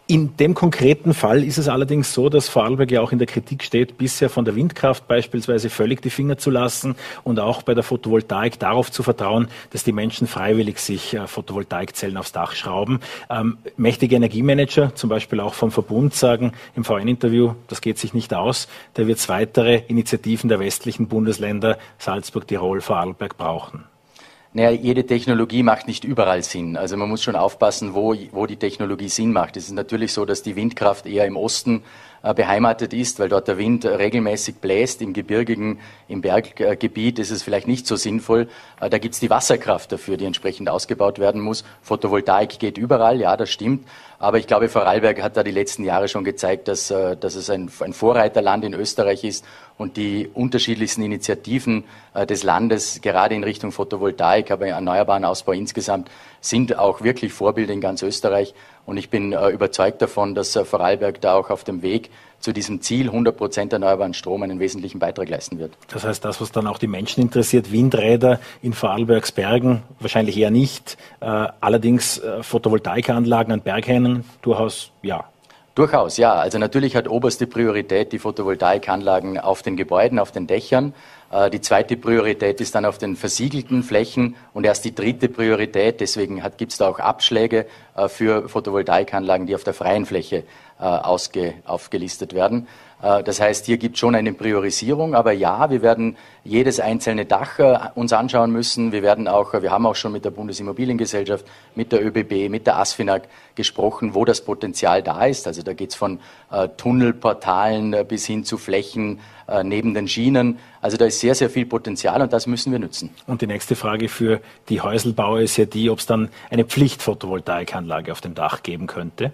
In 0.09 0.37
dem 0.37 0.53
konkreten 0.53 1.13
Fall 1.13 1.43
ist 1.43 1.57
es 1.57 1.67
allerdings 1.67 2.13
so, 2.13 2.29
dass 2.29 2.47
Vorarlberg 2.47 2.89
ja 2.91 3.01
auch 3.01 3.11
in 3.11 3.17
der 3.17 3.27
Kritik 3.27 3.61
steht, 3.61 3.97
bisher 3.97 4.29
von 4.29 4.45
der 4.45 4.55
Windkraft 4.55 5.05
beispielsweise 5.05 5.69
völlig 5.69 6.01
die 6.01 6.09
Finger 6.09 6.37
zu 6.37 6.49
lassen 6.49 6.95
und 7.25 7.41
auch 7.41 7.61
bei 7.61 7.73
der 7.73 7.83
Photovoltaik 7.83 8.57
darauf 8.57 8.89
zu 8.89 9.03
vertrauen, 9.03 9.49
dass 9.71 9.83
die 9.83 9.91
Menschen 9.91 10.25
freiwillig 10.25 10.79
sich 10.79 11.13
äh, 11.13 11.27
Photovoltaikzellen 11.27 12.15
aufs 12.15 12.31
Dach 12.31 12.55
schrauben. 12.55 13.01
Ähm, 13.29 13.57
mächtige 13.75 14.15
Energiemanager, 14.15 14.95
zum 14.95 15.09
Beispiel 15.09 15.41
auch 15.41 15.53
vom 15.53 15.71
Verbund, 15.71 16.13
sagen 16.13 16.53
im 16.77 16.85
VN-Interview, 16.85 17.55
das 17.67 17.81
geht 17.81 17.97
sich 17.97 18.13
nicht 18.13 18.33
aus. 18.33 18.69
Da 18.93 19.07
wird 19.07 19.17
es 19.17 19.27
weitere 19.27 19.81
Initiativen 19.89 20.47
der 20.47 20.61
westlichen 20.61 21.09
Bundesländer 21.09 21.77
Salzburg, 21.97 22.47
Tirol, 22.47 22.79
Vorarlberg 22.79 23.37
brauchen. 23.37 23.83
Naja, 24.57 24.71
jede 24.71 25.05
Technologie 25.05 25.61
macht 25.61 25.85
nicht 25.85 26.03
überall 26.03 26.41
Sinn. 26.41 26.77
Also 26.77 26.97
man 26.97 27.07
muss 27.07 27.21
schon 27.21 27.35
aufpassen, 27.35 27.93
wo, 27.93 28.15
wo 28.31 28.47
die 28.47 28.55
Technologie 28.55 29.07
Sinn 29.07 29.31
macht. 29.31 29.55
Es 29.55 29.65
ist 29.65 29.73
natürlich 29.73 30.13
so, 30.13 30.25
dass 30.25 30.41
die 30.41 30.55
Windkraft 30.55 31.05
eher 31.05 31.27
im 31.27 31.37
Osten 31.37 31.83
äh, 32.23 32.33
beheimatet 32.33 32.91
ist, 32.91 33.19
weil 33.19 33.29
dort 33.29 33.47
der 33.47 33.59
Wind 33.59 33.85
regelmäßig 33.85 34.55
bläst. 34.55 35.03
Im 35.03 35.13
gebirgigen, 35.13 35.79
im 36.07 36.21
Berggebiet 36.21 37.19
ist 37.19 37.29
es 37.29 37.43
vielleicht 37.43 37.67
nicht 37.67 37.85
so 37.85 37.97
sinnvoll. 37.97 38.49
Äh, 38.81 38.89
da 38.89 38.97
gibt 38.97 39.13
es 39.13 39.19
die 39.19 39.29
Wasserkraft 39.29 39.91
dafür, 39.91 40.17
die 40.17 40.25
entsprechend 40.25 40.69
ausgebaut 40.69 41.19
werden 41.19 41.39
muss. 41.39 41.63
Photovoltaik 41.83 42.57
geht 42.57 42.79
überall, 42.79 43.21
ja, 43.21 43.37
das 43.37 43.51
stimmt. 43.51 43.87
Aber 44.17 44.39
ich 44.39 44.47
glaube, 44.47 44.69
Vorarlberg 44.69 45.21
hat 45.21 45.37
da 45.37 45.43
die 45.43 45.51
letzten 45.51 45.83
Jahre 45.83 46.07
schon 46.07 46.23
gezeigt, 46.23 46.67
dass, 46.67 46.89
äh, 46.89 47.15
dass 47.15 47.35
es 47.35 47.51
ein, 47.51 47.69
ein 47.81 47.93
Vorreiterland 47.93 48.65
in 48.65 48.73
Österreich 48.73 49.23
ist 49.23 49.45
und 49.77 49.97
die 49.97 50.29
unterschiedlichsten 50.33 51.03
Initiativen 51.03 51.83
des 52.27 52.43
Landes, 52.43 53.01
gerade 53.01 53.35
in 53.35 53.43
Richtung 53.43 53.71
Photovoltaik, 53.71 54.49
aber 54.49 54.67
erneuerbaren 54.67 55.23
Ausbau 55.23 55.51
insgesamt, 55.51 56.09
sind 56.41 56.77
auch 56.77 57.01
wirklich 57.01 57.33
Vorbilder 57.33 57.73
in 57.73 57.81
ganz 57.81 58.01
Österreich. 58.01 58.53
Und 58.87 58.97
ich 58.97 59.09
bin 59.09 59.33
äh, 59.33 59.49
überzeugt 59.49 60.01
davon, 60.01 60.33
dass 60.33 60.55
äh, 60.55 60.63
Vorarlberg 60.63 61.19
da 61.19 61.35
auch 61.35 61.49
auf 61.49 61.65
dem 61.65 61.81
Weg 61.81 62.09
zu 62.39 62.53
diesem 62.53 62.81
Ziel 62.81 63.07
100 63.07 63.35
Prozent 63.35 63.73
erneuerbaren 63.73 64.13
Strom 64.13 64.43
einen 64.43 64.59
wesentlichen 64.59 64.99
Beitrag 64.99 65.27
leisten 65.27 65.59
wird. 65.59 65.73
Das 65.89 66.05
heißt, 66.05 66.23
das, 66.23 66.39
was 66.39 66.51
dann 66.53 66.67
auch 66.67 66.77
die 66.77 66.87
Menschen 66.87 67.21
interessiert, 67.21 67.71
Windräder 67.71 68.39
in 68.61 68.71
Vorarlbergs 68.71 69.33
Bergen, 69.33 69.83
wahrscheinlich 69.99 70.37
eher 70.37 70.51
nicht. 70.51 70.97
Äh, 71.19 71.25
allerdings 71.59 72.19
äh, 72.19 72.43
Photovoltaikanlagen 72.43 73.51
an 73.51 73.61
Berghängen 73.61 74.23
durchaus 74.41 74.91
ja. 75.01 75.25
Durchaus, 75.77 76.17
ja. 76.17 76.33
Also 76.33 76.57
natürlich 76.57 76.95
hat 76.95 77.07
oberste 77.07 77.45
Priorität 77.45 78.11
die 78.11 78.17
Photovoltaikanlagen 78.17 79.37
auf 79.37 79.61
den 79.61 79.77
Gebäuden, 79.77 80.17
auf 80.17 80.31
den 80.31 80.47
Dächern. 80.47 80.95
Äh, 81.29 81.51
die 81.51 81.61
zweite 81.61 81.95
Priorität 81.97 82.59
ist 82.61 82.73
dann 82.73 82.83
auf 82.83 82.97
den 82.97 83.15
versiegelten 83.15 83.83
Flächen 83.83 84.35
und 84.55 84.65
erst 84.65 84.85
die 84.85 84.95
dritte 84.95 85.29
Priorität, 85.29 86.01
deswegen 86.01 86.41
gibt 86.57 86.71
es 86.71 86.79
da 86.79 86.87
auch 86.87 86.97
Abschläge 86.97 87.67
äh, 87.95 88.09
für 88.09 88.49
Photovoltaikanlagen, 88.49 89.45
die 89.45 89.53
auf 89.53 89.63
der 89.63 89.75
freien 89.75 90.07
Fläche 90.07 90.45
äh, 90.79 90.83
ausge, 90.83 91.53
aufgelistet 91.63 92.33
werden. 92.33 92.67
Das 92.99 93.39
heißt, 93.39 93.67
hier 93.67 93.77
gibt 93.77 93.93
es 93.93 93.99
schon 93.99 94.15
eine 94.15 94.33
Priorisierung, 94.33 95.13
aber 95.13 95.31
ja, 95.31 95.69
wir 95.69 95.83
werden 95.83 96.17
jedes 96.43 96.79
einzelne 96.79 97.25
Dach 97.25 97.59
uns 97.93 98.11
anschauen 98.11 98.51
müssen. 98.51 98.91
Wir 98.91 99.03
werden 99.03 99.27
auch, 99.27 99.53
wir 99.53 99.69
haben 99.69 99.85
auch 99.85 99.95
schon 99.95 100.13
mit 100.13 100.25
der 100.25 100.31
Bundesimmobiliengesellschaft, 100.31 101.45
mit 101.75 101.91
der 101.91 102.03
ÖBB, 102.03 102.49
mit 102.49 102.65
der 102.65 102.79
ASFINAG 102.79 103.27
gesprochen, 103.53 104.15
wo 104.15 104.25
das 104.25 104.43
Potenzial 104.43 105.03
da 105.03 105.25
ist. 105.25 105.45
Also 105.45 105.61
da 105.61 105.73
geht 105.73 105.91
es 105.91 105.95
von 105.95 106.19
Tunnelportalen 106.77 107.95
bis 108.07 108.25
hin 108.25 108.43
zu 108.43 108.57
Flächen 108.57 109.19
neben 109.61 109.93
den 109.93 110.07
Schienen. 110.07 110.57
Also 110.81 110.97
da 110.97 111.05
ist 111.05 111.19
sehr, 111.19 111.35
sehr 111.35 111.51
viel 111.51 111.67
Potenzial 111.67 112.19
und 112.23 112.33
das 112.33 112.47
müssen 112.47 112.71
wir 112.71 112.79
nutzen. 112.79 113.11
Und 113.27 113.43
die 113.43 113.47
nächste 113.47 113.75
Frage 113.75 114.09
für 114.09 114.41
die 114.69 114.81
Häuselbauer 114.81 115.41
ist 115.41 115.57
ja 115.57 115.65
die, 115.65 115.91
ob 115.91 115.99
es 115.99 116.07
dann 116.07 116.29
eine 116.49 116.65
Pflichtphotovoltaikanlage 116.65 118.11
auf 118.11 118.21
dem 118.21 118.33
Dach 118.33 118.63
geben 118.63 118.87
könnte. 118.87 119.33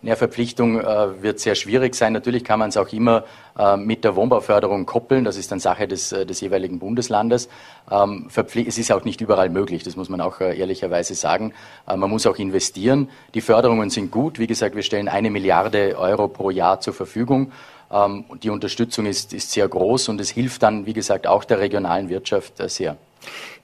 Ja, 0.00 0.14
Verpflichtung 0.14 0.80
äh, 0.80 1.22
wird 1.22 1.40
sehr 1.40 1.56
schwierig 1.56 1.96
sein. 1.96 2.12
Natürlich 2.12 2.44
kann 2.44 2.60
man 2.60 2.68
es 2.68 2.76
auch 2.76 2.92
immer 2.92 3.24
äh, 3.58 3.76
mit 3.76 4.04
der 4.04 4.14
Wohnbauförderung 4.14 4.86
koppeln. 4.86 5.24
Das 5.24 5.36
ist 5.36 5.50
dann 5.50 5.58
Sache 5.58 5.88
des, 5.88 6.12
äh, 6.12 6.24
des 6.24 6.40
jeweiligen 6.40 6.78
Bundeslandes. 6.78 7.48
Ähm, 7.90 8.28
es 8.32 8.78
ist 8.78 8.92
auch 8.92 9.02
nicht 9.02 9.20
überall 9.20 9.48
möglich, 9.50 9.82
das 9.82 9.96
muss 9.96 10.08
man 10.08 10.20
auch 10.20 10.40
äh, 10.40 10.56
ehrlicherweise 10.56 11.16
sagen. 11.16 11.52
Äh, 11.88 11.96
man 11.96 12.10
muss 12.10 12.28
auch 12.28 12.36
investieren. 12.36 13.08
Die 13.34 13.40
Förderungen 13.40 13.90
sind 13.90 14.12
gut. 14.12 14.38
Wie 14.38 14.46
gesagt, 14.46 14.76
wir 14.76 14.84
stellen 14.84 15.08
eine 15.08 15.30
Milliarde 15.30 15.98
Euro 15.98 16.28
pro 16.28 16.50
Jahr 16.50 16.78
zur 16.78 16.94
Verfügung. 16.94 17.50
Ähm, 17.90 18.24
die 18.40 18.50
Unterstützung 18.50 19.04
ist, 19.04 19.32
ist 19.32 19.50
sehr 19.50 19.66
groß 19.66 20.10
und 20.10 20.20
es 20.20 20.30
hilft 20.30 20.62
dann, 20.62 20.86
wie 20.86 20.92
gesagt, 20.92 21.26
auch 21.26 21.42
der 21.42 21.58
regionalen 21.58 22.08
Wirtschaft 22.08 22.60
äh, 22.60 22.68
sehr. 22.68 22.96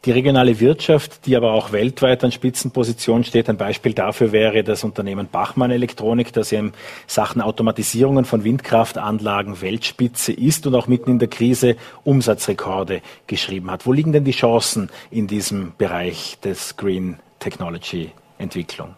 Die 0.05 0.11
regionale 0.11 0.61
Wirtschaft, 0.61 1.25
die 1.25 1.35
aber 1.35 1.53
auch 1.53 1.73
weltweit 1.73 2.25
an 2.25 2.31
Spitzenposition 2.31 3.25
steht, 3.25 3.49
ein 3.49 3.57
Beispiel 3.57 3.95
dafür 3.95 4.33
wäre 4.33 4.63
das 4.63 4.85
Unternehmen 4.85 5.29
Bachmann 5.33 5.71
Elektronik, 5.71 6.31
das 6.35 6.51
ja 6.51 6.59
in 6.59 6.73
Sachen 7.07 7.41
Automatisierungen 7.41 8.27
von 8.27 8.45
Windkraftanlagen 8.45 9.63
Weltspitze 9.63 10.33
ist 10.33 10.67
und 10.67 10.75
auch 10.75 10.89
mitten 10.89 11.13
in 11.13 11.19
der 11.19 11.29
Krise 11.29 11.77
Umsatzrekorde 12.05 13.01
geschrieben 13.27 13.71
hat. 13.71 13.87
Wo 13.87 13.95
liegen 13.95 14.13
denn 14.13 14.25
die 14.25 14.33
Chancen 14.33 14.91
in 15.11 15.27
diesem 15.27 15.73
Bereich 15.79 16.39
des 16.45 16.77
Green 16.77 17.17
Technology 17.39 18.11
Entwicklung? 18.37 18.95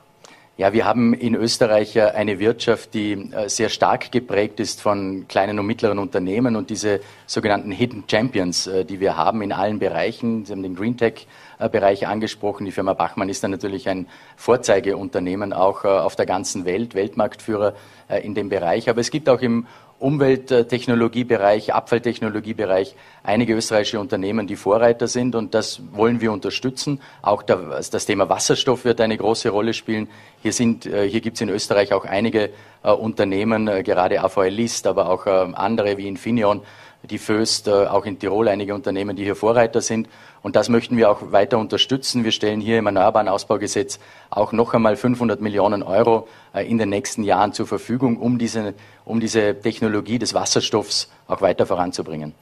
Ja, 0.58 0.72
wir 0.72 0.86
haben 0.86 1.12
in 1.12 1.34
Österreich 1.34 2.00
eine 2.00 2.38
Wirtschaft, 2.38 2.94
die 2.94 3.12
äh, 3.12 3.46
sehr 3.46 3.68
stark 3.68 4.10
geprägt 4.10 4.58
ist 4.58 4.80
von 4.80 5.28
kleinen 5.28 5.58
und 5.58 5.66
mittleren 5.66 5.98
Unternehmen 5.98 6.56
und 6.56 6.70
diese 6.70 7.00
sogenannten 7.26 7.70
Hidden 7.70 8.04
Champions, 8.10 8.66
äh, 8.66 8.86
die 8.86 8.98
wir 8.98 9.18
haben 9.18 9.42
in 9.42 9.52
allen 9.52 9.78
Bereichen. 9.78 10.46
Sie 10.46 10.52
haben 10.52 10.62
den 10.62 10.74
Green 10.74 10.96
Tech 10.96 11.26
Bereich 11.58 12.06
angesprochen. 12.06 12.66
Die 12.66 12.72
Firma 12.72 12.92
Bachmann 12.92 13.30
ist 13.30 13.42
dann 13.42 13.50
natürlich 13.50 13.88
ein 13.88 14.08
Vorzeigeunternehmen 14.36 15.54
auch 15.54 15.84
äh, 15.84 15.88
auf 15.88 16.16
der 16.16 16.26
ganzen 16.26 16.64
Welt, 16.64 16.94
Weltmarktführer 16.94 17.74
in 18.22 18.34
dem 18.34 18.48
Bereich. 18.48 18.88
Aber 18.88 19.00
es 19.00 19.10
gibt 19.10 19.28
auch 19.28 19.40
im 19.40 19.66
Umwelttechnologiebereich, 19.98 21.72
Abfalltechnologiebereich 21.72 22.94
einige 23.22 23.54
österreichische 23.54 23.98
Unternehmen, 23.98 24.46
die 24.46 24.56
Vorreiter 24.56 25.08
sind 25.08 25.34
und 25.34 25.54
das 25.54 25.80
wollen 25.92 26.20
wir 26.20 26.32
unterstützen. 26.32 27.00
Auch 27.22 27.42
das 27.42 28.06
Thema 28.06 28.28
Wasserstoff 28.28 28.84
wird 28.84 29.00
eine 29.00 29.16
große 29.16 29.48
Rolle 29.48 29.72
spielen. 29.72 30.08
Hier, 30.42 30.52
sind, 30.52 30.86
äh, 30.86 31.08
hier 31.08 31.20
gibt 31.20 31.36
es 31.36 31.40
in 31.40 31.48
Österreich 31.48 31.92
auch 31.92 32.04
einige 32.04 32.50
äh, 32.82 32.90
Unternehmen, 32.90 33.68
äh, 33.68 33.82
gerade 33.82 34.22
AVL 34.22 34.48
List, 34.48 34.86
aber 34.86 35.08
auch 35.08 35.26
andere 35.26 35.96
wie 35.96 36.08
Infineon, 36.08 36.62
die 37.10 37.18
Föst, 37.18 37.68
äh, 37.68 37.70
auch 37.70 38.04
in 38.04 38.18
Tirol 38.18 38.48
einige 38.48 38.74
Unternehmen, 38.74 39.16
die 39.16 39.24
hier 39.24 39.36
Vorreiter 39.36 39.80
sind. 39.80 40.08
Und 40.42 40.56
das 40.56 40.68
möchten 40.68 40.96
wir 40.96 41.10
auch 41.10 41.32
weiter 41.32 41.58
unterstützen. 41.58 42.24
Wir 42.24 42.32
stellen 42.32 42.60
hier 42.60 42.78
im 42.78 42.86
Erneuerbaren 42.86 43.28
Ausbaugesetz 43.28 43.98
auch 44.30 44.52
noch 44.52 44.74
einmal 44.74 44.96
500 44.96 45.40
Millionen 45.40 45.82
Euro 45.82 46.28
äh, 46.54 46.68
in 46.68 46.78
den 46.78 46.88
nächsten 46.88 47.22
Jahren 47.22 47.52
zur 47.52 47.66
Verfügung, 47.66 48.18
um 48.18 48.38
diese, 48.38 48.74
um 49.04 49.20
diese 49.20 49.60
Technologie 49.60 50.18
des 50.18 50.34
Wasserstoffs 50.34 51.10
auch 51.26 51.40
weiter 51.40 51.66
voranzubringen. 51.66 52.34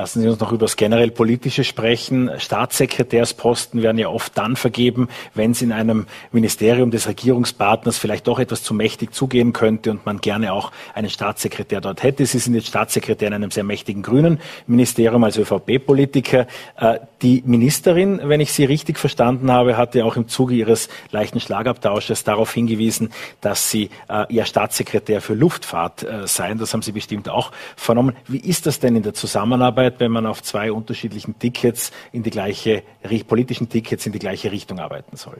Lassen 0.00 0.22
Sie 0.22 0.28
uns 0.28 0.40
noch 0.40 0.50
über 0.50 0.64
das 0.64 0.76
generell 0.76 1.10
Politische 1.10 1.62
sprechen. 1.62 2.30
Staatssekretärsposten 2.38 3.82
werden 3.82 3.98
ja 3.98 4.08
oft 4.08 4.38
dann 4.38 4.56
vergeben, 4.56 5.08
wenn 5.34 5.50
es 5.50 5.60
in 5.60 5.72
einem 5.72 6.06
Ministerium 6.32 6.90
des 6.90 7.06
Regierungspartners 7.06 7.98
vielleicht 7.98 8.26
doch 8.26 8.38
etwas 8.38 8.62
zu 8.62 8.72
mächtig 8.72 9.12
zugehen 9.12 9.52
könnte 9.52 9.90
und 9.90 10.06
man 10.06 10.22
gerne 10.22 10.54
auch 10.54 10.72
einen 10.94 11.10
Staatssekretär 11.10 11.82
dort 11.82 12.02
hätte. 12.02 12.24
Sie 12.24 12.38
sind 12.38 12.54
jetzt 12.54 12.68
Staatssekretär 12.68 13.28
in 13.28 13.34
einem 13.34 13.50
sehr 13.50 13.62
mächtigen 13.62 14.02
grünen 14.02 14.40
Ministerium 14.66 15.22
als 15.22 15.36
ÖVP-Politiker. 15.36 16.46
Äh, 16.78 17.00
die 17.20 17.42
Ministerin, 17.44 18.22
wenn 18.24 18.40
ich 18.40 18.54
Sie 18.54 18.64
richtig 18.64 18.98
verstanden 18.98 19.50
habe, 19.50 19.76
hatte 19.76 20.06
auch 20.06 20.16
im 20.16 20.28
Zuge 20.28 20.54
ihres 20.54 20.88
leichten 21.10 21.40
Schlagabtausches 21.40 22.24
darauf 22.24 22.54
hingewiesen, 22.54 23.12
dass 23.42 23.68
Sie 23.68 23.90
äh, 24.08 24.24
ja 24.32 24.46
Staatssekretär 24.46 25.20
für 25.20 25.34
Luftfahrt 25.34 26.04
äh, 26.04 26.26
seien. 26.26 26.56
Das 26.56 26.72
haben 26.72 26.80
Sie 26.80 26.92
bestimmt 26.92 27.28
auch 27.28 27.52
vernommen. 27.76 28.16
Wie 28.26 28.40
ist 28.40 28.64
das 28.64 28.80
denn 28.80 28.96
in 28.96 29.02
der 29.02 29.12
Zusammenarbeit? 29.12 29.89
Arbeit, 29.90 30.00
wenn 30.00 30.12
man 30.12 30.26
auf 30.26 30.42
zwei 30.42 30.72
unterschiedlichen 30.72 31.38
Tickets 31.38 31.90
in 32.12 32.22
die 32.22 32.30
gleiche, 32.30 32.82
politischen 33.26 33.68
Tickets 33.68 34.06
in 34.06 34.12
die 34.12 34.18
gleiche 34.18 34.52
Richtung 34.52 34.78
arbeiten 34.78 35.16
soll? 35.16 35.38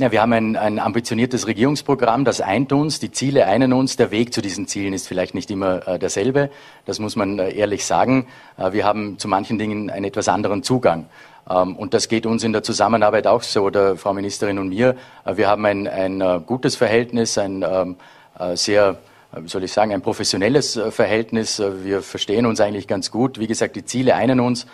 Ja, 0.00 0.12
wir 0.12 0.22
haben 0.22 0.32
ein, 0.32 0.56
ein 0.56 0.78
ambitioniertes 0.78 1.48
Regierungsprogramm, 1.48 2.24
das 2.24 2.40
eint 2.40 2.72
uns, 2.72 3.00
die 3.00 3.10
Ziele 3.10 3.46
einen 3.46 3.72
uns, 3.72 3.96
der 3.96 4.12
Weg 4.12 4.32
zu 4.32 4.40
diesen 4.40 4.68
Zielen 4.68 4.92
ist 4.92 5.08
vielleicht 5.08 5.34
nicht 5.34 5.50
immer 5.50 5.88
äh, 5.88 5.98
derselbe, 5.98 6.50
das 6.84 7.00
muss 7.00 7.16
man 7.16 7.40
äh, 7.40 7.50
ehrlich 7.50 7.84
sagen. 7.84 8.28
Äh, 8.56 8.72
wir 8.72 8.84
haben 8.84 9.18
zu 9.18 9.26
manchen 9.26 9.58
Dingen 9.58 9.90
einen 9.90 10.04
etwas 10.04 10.28
anderen 10.28 10.62
Zugang. 10.62 11.06
Ähm, 11.50 11.74
und 11.76 11.94
das 11.94 12.06
geht 12.06 12.26
uns 12.26 12.44
in 12.44 12.52
der 12.52 12.62
Zusammenarbeit 12.62 13.26
auch 13.26 13.42
so, 13.42 13.70
der 13.70 13.96
Frau 13.96 14.14
Ministerin 14.14 14.60
und 14.60 14.68
mir. 14.68 14.94
Äh, 15.24 15.36
wir 15.36 15.48
haben 15.48 15.66
ein, 15.66 15.88
ein 15.88 16.20
äh, 16.20 16.40
gutes 16.46 16.76
Verhältnis, 16.76 17.36
ein 17.36 17.64
ähm, 17.68 17.96
äh, 18.38 18.56
sehr 18.56 18.98
soll 19.44 19.64
ich 19.64 19.72
sagen, 19.72 19.92
ein 19.92 20.02
professionelles 20.02 20.76
äh, 20.76 20.90
Verhältnis. 20.90 21.58
Äh, 21.58 21.84
wir 21.84 22.02
verstehen 22.02 22.46
uns 22.46 22.60
eigentlich 22.60 22.88
ganz 22.88 23.10
gut. 23.10 23.38
Wie 23.38 23.46
gesagt, 23.46 23.76
die 23.76 23.84
Ziele 23.84 24.14
einen 24.14 24.40
uns. 24.40 24.66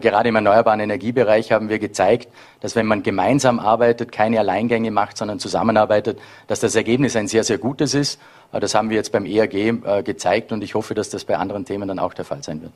Gerade 0.00 0.28
im 0.28 0.36
erneuerbaren 0.36 0.78
Energiebereich 0.78 1.50
haben 1.50 1.68
wir 1.68 1.80
gezeigt, 1.80 2.28
dass 2.60 2.76
wenn 2.76 2.86
man 2.86 3.02
gemeinsam 3.02 3.58
arbeitet, 3.58 4.12
keine 4.12 4.38
Alleingänge 4.38 4.92
macht, 4.92 5.16
sondern 5.16 5.40
zusammenarbeitet, 5.40 6.20
dass 6.46 6.60
das 6.60 6.76
Ergebnis 6.76 7.16
ein 7.16 7.26
sehr, 7.26 7.42
sehr 7.42 7.58
gutes 7.58 7.94
ist. 7.94 8.20
Das 8.52 8.76
haben 8.76 8.90
wir 8.90 8.96
jetzt 8.96 9.10
beim 9.10 9.26
ERG 9.26 10.04
gezeigt 10.04 10.52
und 10.52 10.62
ich 10.62 10.76
hoffe, 10.76 10.94
dass 10.94 11.10
das 11.10 11.24
bei 11.24 11.36
anderen 11.36 11.64
Themen 11.64 11.88
dann 11.88 11.98
auch 11.98 12.14
der 12.14 12.24
Fall 12.24 12.44
sein 12.44 12.62
wird. 12.62 12.72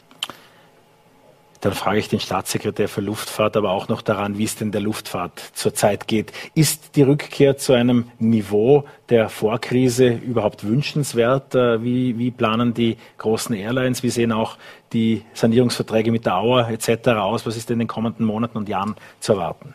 Dann 1.60 1.72
frage 1.72 1.98
ich 1.98 2.08
den 2.08 2.20
Staatssekretär 2.20 2.88
für 2.88 3.00
Luftfahrt 3.00 3.56
aber 3.56 3.70
auch 3.70 3.88
noch 3.88 4.02
daran, 4.02 4.38
wie 4.38 4.44
es 4.44 4.56
denn 4.56 4.72
der 4.72 4.80
Luftfahrt 4.80 5.40
zurzeit 5.54 6.06
geht. 6.06 6.32
Ist 6.54 6.96
die 6.96 7.02
Rückkehr 7.02 7.56
zu 7.56 7.72
einem 7.72 8.10
Niveau 8.18 8.84
der 9.08 9.28
Vorkrise 9.28 10.08
überhaupt 10.08 10.64
wünschenswert? 10.64 11.54
Äh, 11.54 11.82
wie, 11.82 12.18
wie 12.18 12.30
planen 12.30 12.74
die 12.74 12.96
großen 13.18 13.54
Airlines? 13.54 14.02
Wie 14.02 14.10
sehen 14.10 14.32
auch 14.32 14.58
die 14.92 15.22
Sanierungsverträge 15.34 16.12
mit 16.12 16.26
der 16.26 16.36
Auer 16.36 16.68
etc. 16.68 17.08
aus? 17.08 17.46
Was 17.46 17.56
ist 17.56 17.70
in 17.70 17.78
den 17.78 17.88
kommenden 17.88 18.26
Monaten 18.26 18.58
und 18.58 18.68
Jahren 18.68 18.94
zu 19.20 19.32
erwarten? 19.32 19.74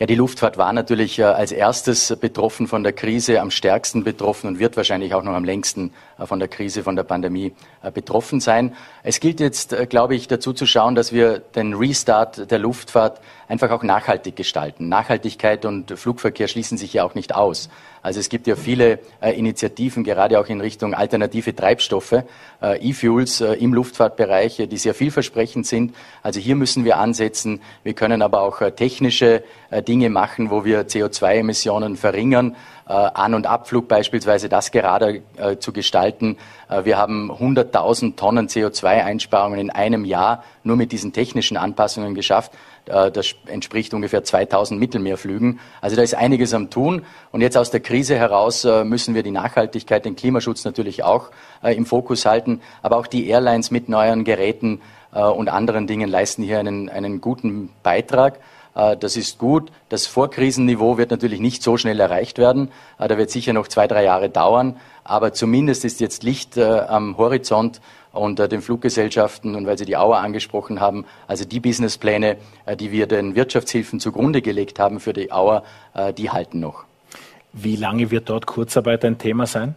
Ja, 0.00 0.06
die 0.06 0.16
Luftfahrt 0.16 0.58
war 0.58 0.72
natürlich 0.72 1.20
äh, 1.20 1.22
als 1.22 1.52
erstes 1.52 2.16
betroffen 2.16 2.66
von 2.66 2.82
der 2.82 2.92
Krise, 2.92 3.40
am 3.40 3.50
stärksten 3.50 4.02
betroffen 4.02 4.48
und 4.48 4.58
wird 4.58 4.76
wahrscheinlich 4.76 5.14
auch 5.14 5.22
noch 5.22 5.34
am 5.34 5.44
längsten 5.44 5.92
von 6.18 6.38
der 6.38 6.48
Krise, 6.48 6.82
von 6.82 6.96
der 6.96 7.02
Pandemie 7.04 7.52
äh, 7.82 7.90
betroffen 7.90 8.40
sein. 8.40 8.74
Es 9.02 9.20
gilt 9.20 9.40
jetzt, 9.40 9.76
glaube 9.88 10.14
ich, 10.14 10.28
dazu 10.28 10.52
zu 10.52 10.66
schauen, 10.66 10.94
dass 10.94 11.12
wir 11.12 11.38
den 11.38 11.74
Restart 11.74 12.50
der 12.50 12.58
Luftfahrt 12.58 13.20
einfach 13.48 13.70
auch 13.70 13.82
nachhaltig 13.82 14.36
gestalten. 14.36 14.88
Nachhaltigkeit 14.88 15.64
und 15.64 15.98
Flugverkehr 15.98 16.48
schließen 16.48 16.78
sich 16.78 16.92
ja 16.92 17.04
auch 17.04 17.14
nicht 17.14 17.34
aus. 17.34 17.68
Also 18.04 18.20
es 18.20 18.28
gibt 18.28 18.46
ja 18.46 18.54
viele 18.54 18.98
äh, 19.22 19.32
Initiativen, 19.32 20.04
gerade 20.04 20.38
auch 20.38 20.48
in 20.48 20.60
Richtung 20.60 20.92
alternative 20.92 21.54
Treibstoffe, 21.54 22.22
äh, 22.62 22.90
E-Fuels 22.90 23.40
äh, 23.40 23.54
im 23.54 23.72
Luftfahrtbereich, 23.72 24.68
die 24.70 24.76
sehr 24.76 24.92
vielversprechend 24.92 25.66
sind. 25.66 25.94
Also 26.22 26.38
hier 26.38 26.54
müssen 26.54 26.84
wir 26.84 26.98
ansetzen. 26.98 27.62
Wir 27.82 27.94
können 27.94 28.20
aber 28.20 28.42
auch 28.42 28.60
technische 28.72 29.42
Dinge 29.88 30.10
machen, 30.10 30.50
wo 30.50 30.64
wir 30.64 30.86
CO2-Emissionen 30.86 31.96
verringern. 31.96 32.56
An- 32.86 33.32
und 33.32 33.46
Abflug 33.46 33.88
beispielsweise, 33.88 34.50
das 34.50 34.70
gerade 34.70 35.22
zu 35.58 35.72
gestalten. 35.72 36.36
wir 36.82 36.98
haben 36.98 37.32
100.000 37.32 38.14
Tonnen 38.16 38.48
CO2-Einsparungen 38.48 39.58
in 39.58 39.70
einem 39.70 40.04
Jahr 40.04 40.44
nur 40.64 40.76
mit 40.76 40.92
diesen 40.92 41.14
technischen 41.14 41.56
Anpassungen 41.56 42.14
geschafft. 42.14 42.52
Äh, 42.86 43.10
das 43.10 43.34
entspricht 43.46 43.94
ungefähr 43.94 44.24
2000 44.24 44.78
Mittelmeerflügen. 44.78 45.60
Also 45.80 45.96
da 45.96 46.02
ist 46.02 46.14
einiges 46.14 46.54
am 46.54 46.70
Tun. 46.70 47.04
Und 47.32 47.40
jetzt 47.40 47.56
aus 47.56 47.70
der 47.70 47.80
Krise 47.80 48.16
heraus 48.16 48.64
äh, 48.64 48.84
müssen 48.84 49.14
wir 49.14 49.22
die 49.22 49.30
Nachhaltigkeit, 49.30 50.04
den 50.04 50.16
Klimaschutz 50.16 50.64
natürlich 50.64 51.02
auch 51.02 51.30
äh, 51.62 51.74
im 51.74 51.86
Fokus 51.86 52.26
halten. 52.26 52.60
Aber 52.82 52.96
auch 52.96 53.06
die 53.06 53.28
Airlines 53.28 53.70
mit 53.70 53.88
neuen 53.88 54.24
Geräten 54.24 54.80
und 55.12 55.48
anderen 55.48 55.86
Dingen 55.86 56.10
leisten 56.10 56.42
hier 56.42 56.58
einen, 56.58 56.88
einen 56.88 57.20
guten 57.20 57.70
Beitrag. 57.84 58.40
Das 58.74 59.16
ist 59.16 59.38
gut. 59.38 59.70
Das 59.88 60.08
Vorkrisenniveau 60.08 60.98
wird 60.98 61.12
natürlich 61.12 61.38
nicht 61.38 61.62
so 61.62 61.76
schnell 61.76 62.00
erreicht 62.00 62.38
werden. 62.38 62.72
Da 62.98 63.16
wird 63.16 63.30
sicher 63.30 63.52
noch 63.52 63.68
zwei, 63.68 63.86
drei 63.86 64.02
Jahre 64.02 64.30
dauern. 64.30 64.76
Aber 65.04 65.32
zumindest 65.32 65.84
ist 65.84 66.00
jetzt 66.00 66.24
Licht 66.24 66.58
am 66.58 67.16
Horizont 67.16 67.80
äh, 68.14 68.48
den 68.48 68.62
Fluggesellschaften 68.62 69.54
und 69.54 69.66
weil 69.66 69.78
Sie 69.78 69.84
die 69.84 69.96
Auer 69.96 70.18
angesprochen 70.18 70.80
haben, 70.80 71.04
also 71.26 71.44
die 71.44 71.60
Businesspläne, 71.60 72.36
äh, 72.66 72.76
die 72.76 72.92
wir 72.92 73.06
den 73.06 73.34
Wirtschaftshilfen 73.34 74.00
zugrunde 74.00 74.42
gelegt 74.42 74.78
haben 74.78 75.00
für 75.00 75.12
die 75.12 75.32
Auer, 75.32 75.64
äh, 75.94 76.12
die 76.12 76.30
halten 76.30 76.60
noch. 76.60 76.84
Wie 77.52 77.76
lange 77.76 78.10
wird 78.10 78.28
dort 78.30 78.46
Kurzarbeit 78.46 79.04
ein 79.04 79.18
Thema 79.18 79.46
sein? 79.46 79.74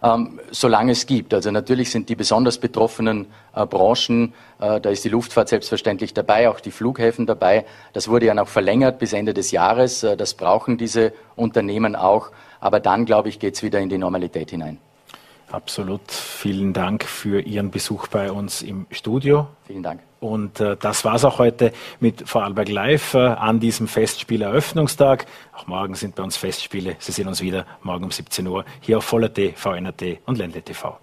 Ähm, 0.00 0.38
solange 0.52 0.92
es 0.92 1.06
gibt. 1.06 1.34
Also 1.34 1.50
natürlich 1.50 1.90
sind 1.90 2.08
die 2.08 2.14
besonders 2.14 2.58
betroffenen 2.58 3.26
äh, 3.54 3.66
Branchen, 3.66 4.32
äh, 4.60 4.80
da 4.80 4.90
ist 4.90 5.04
die 5.04 5.08
Luftfahrt 5.08 5.48
selbstverständlich 5.48 6.14
dabei, 6.14 6.48
auch 6.48 6.60
die 6.60 6.70
Flughäfen 6.70 7.26
dabei. 7.26 7.64
Das 7.94 8.08
wurde 8.08 8.26
ja 8.26 8.34
noch 8.34 8.46
verlängert 8.46 9.00
bis 9.00 9.12
Ende 9.12 9.34
des 9.34 9.50
Jahres. 9.50 10.04
Äh, 10.04 10.16
das 10.16 10.34
brauchen 10.34 10.78
diese 10.78 11.12
Unternehmen 11.34 11.96
auch. 11.96 12.30
Aber 12.60 12.78
dann, 12.78 13.06
glaube 13.06 13.28
ich, 13.28 13.40
geht 13.40 13.54
es 13.54 13.62
wieder 13.62 13.80
in 13.80 13.88
die 13.88 13.98
Normalität 13.98 14.50
hinein. 14.50 14.78
Absolut. 15.50 16.10
Vielen 16.10 16.72
Dank 16.72 17.04
für 17.04 17.40
Ihren 17.40 17.70
Besuch 17.70 18.08
bei 18.08 18.30
uns 18.30 18.62
im 18.62 18.86
Studio. 18.90 19.48
Vielen 19.66 19.82
Dank. 19.82 20.00
Und 20.20 20.60
äh, 20.60 20.76
das 20.76 21.04
es 21.04 21.24
auch 21.24 21.38
heute 21.38 21.72
mit 22.00 22.28
Vorarlberg 22.28 22.68
Live 22.68 23.14
äh, 23.14 23.18
an 23.18 23.60
diesem 23.60 23.88
Festspieleröffnungstag. 23.88 25.26
Auch 25.56 25.66
morgen 25.66 25.94
sind 25.94 26.16
bei 26.16 26.22
uns 26.22 26.36
Festspiele. 26.36 26.96
Sie 26.98 27.12
sehen 27.12 27.28
uns 27.28 27.40
wieder 27.40 27.66
morgen 27.82 28.04
um 28.04 28.10
17 28.10 28.46
Uhr 28.46 28.64
hier 28.80 28.98
auf 28.98 29.04
Voller.t, 29.04 29.54
VNRT 29.56 30.18
und 30.26 30.38
Ländle 30.38 30.62
TV. 30.62 30.98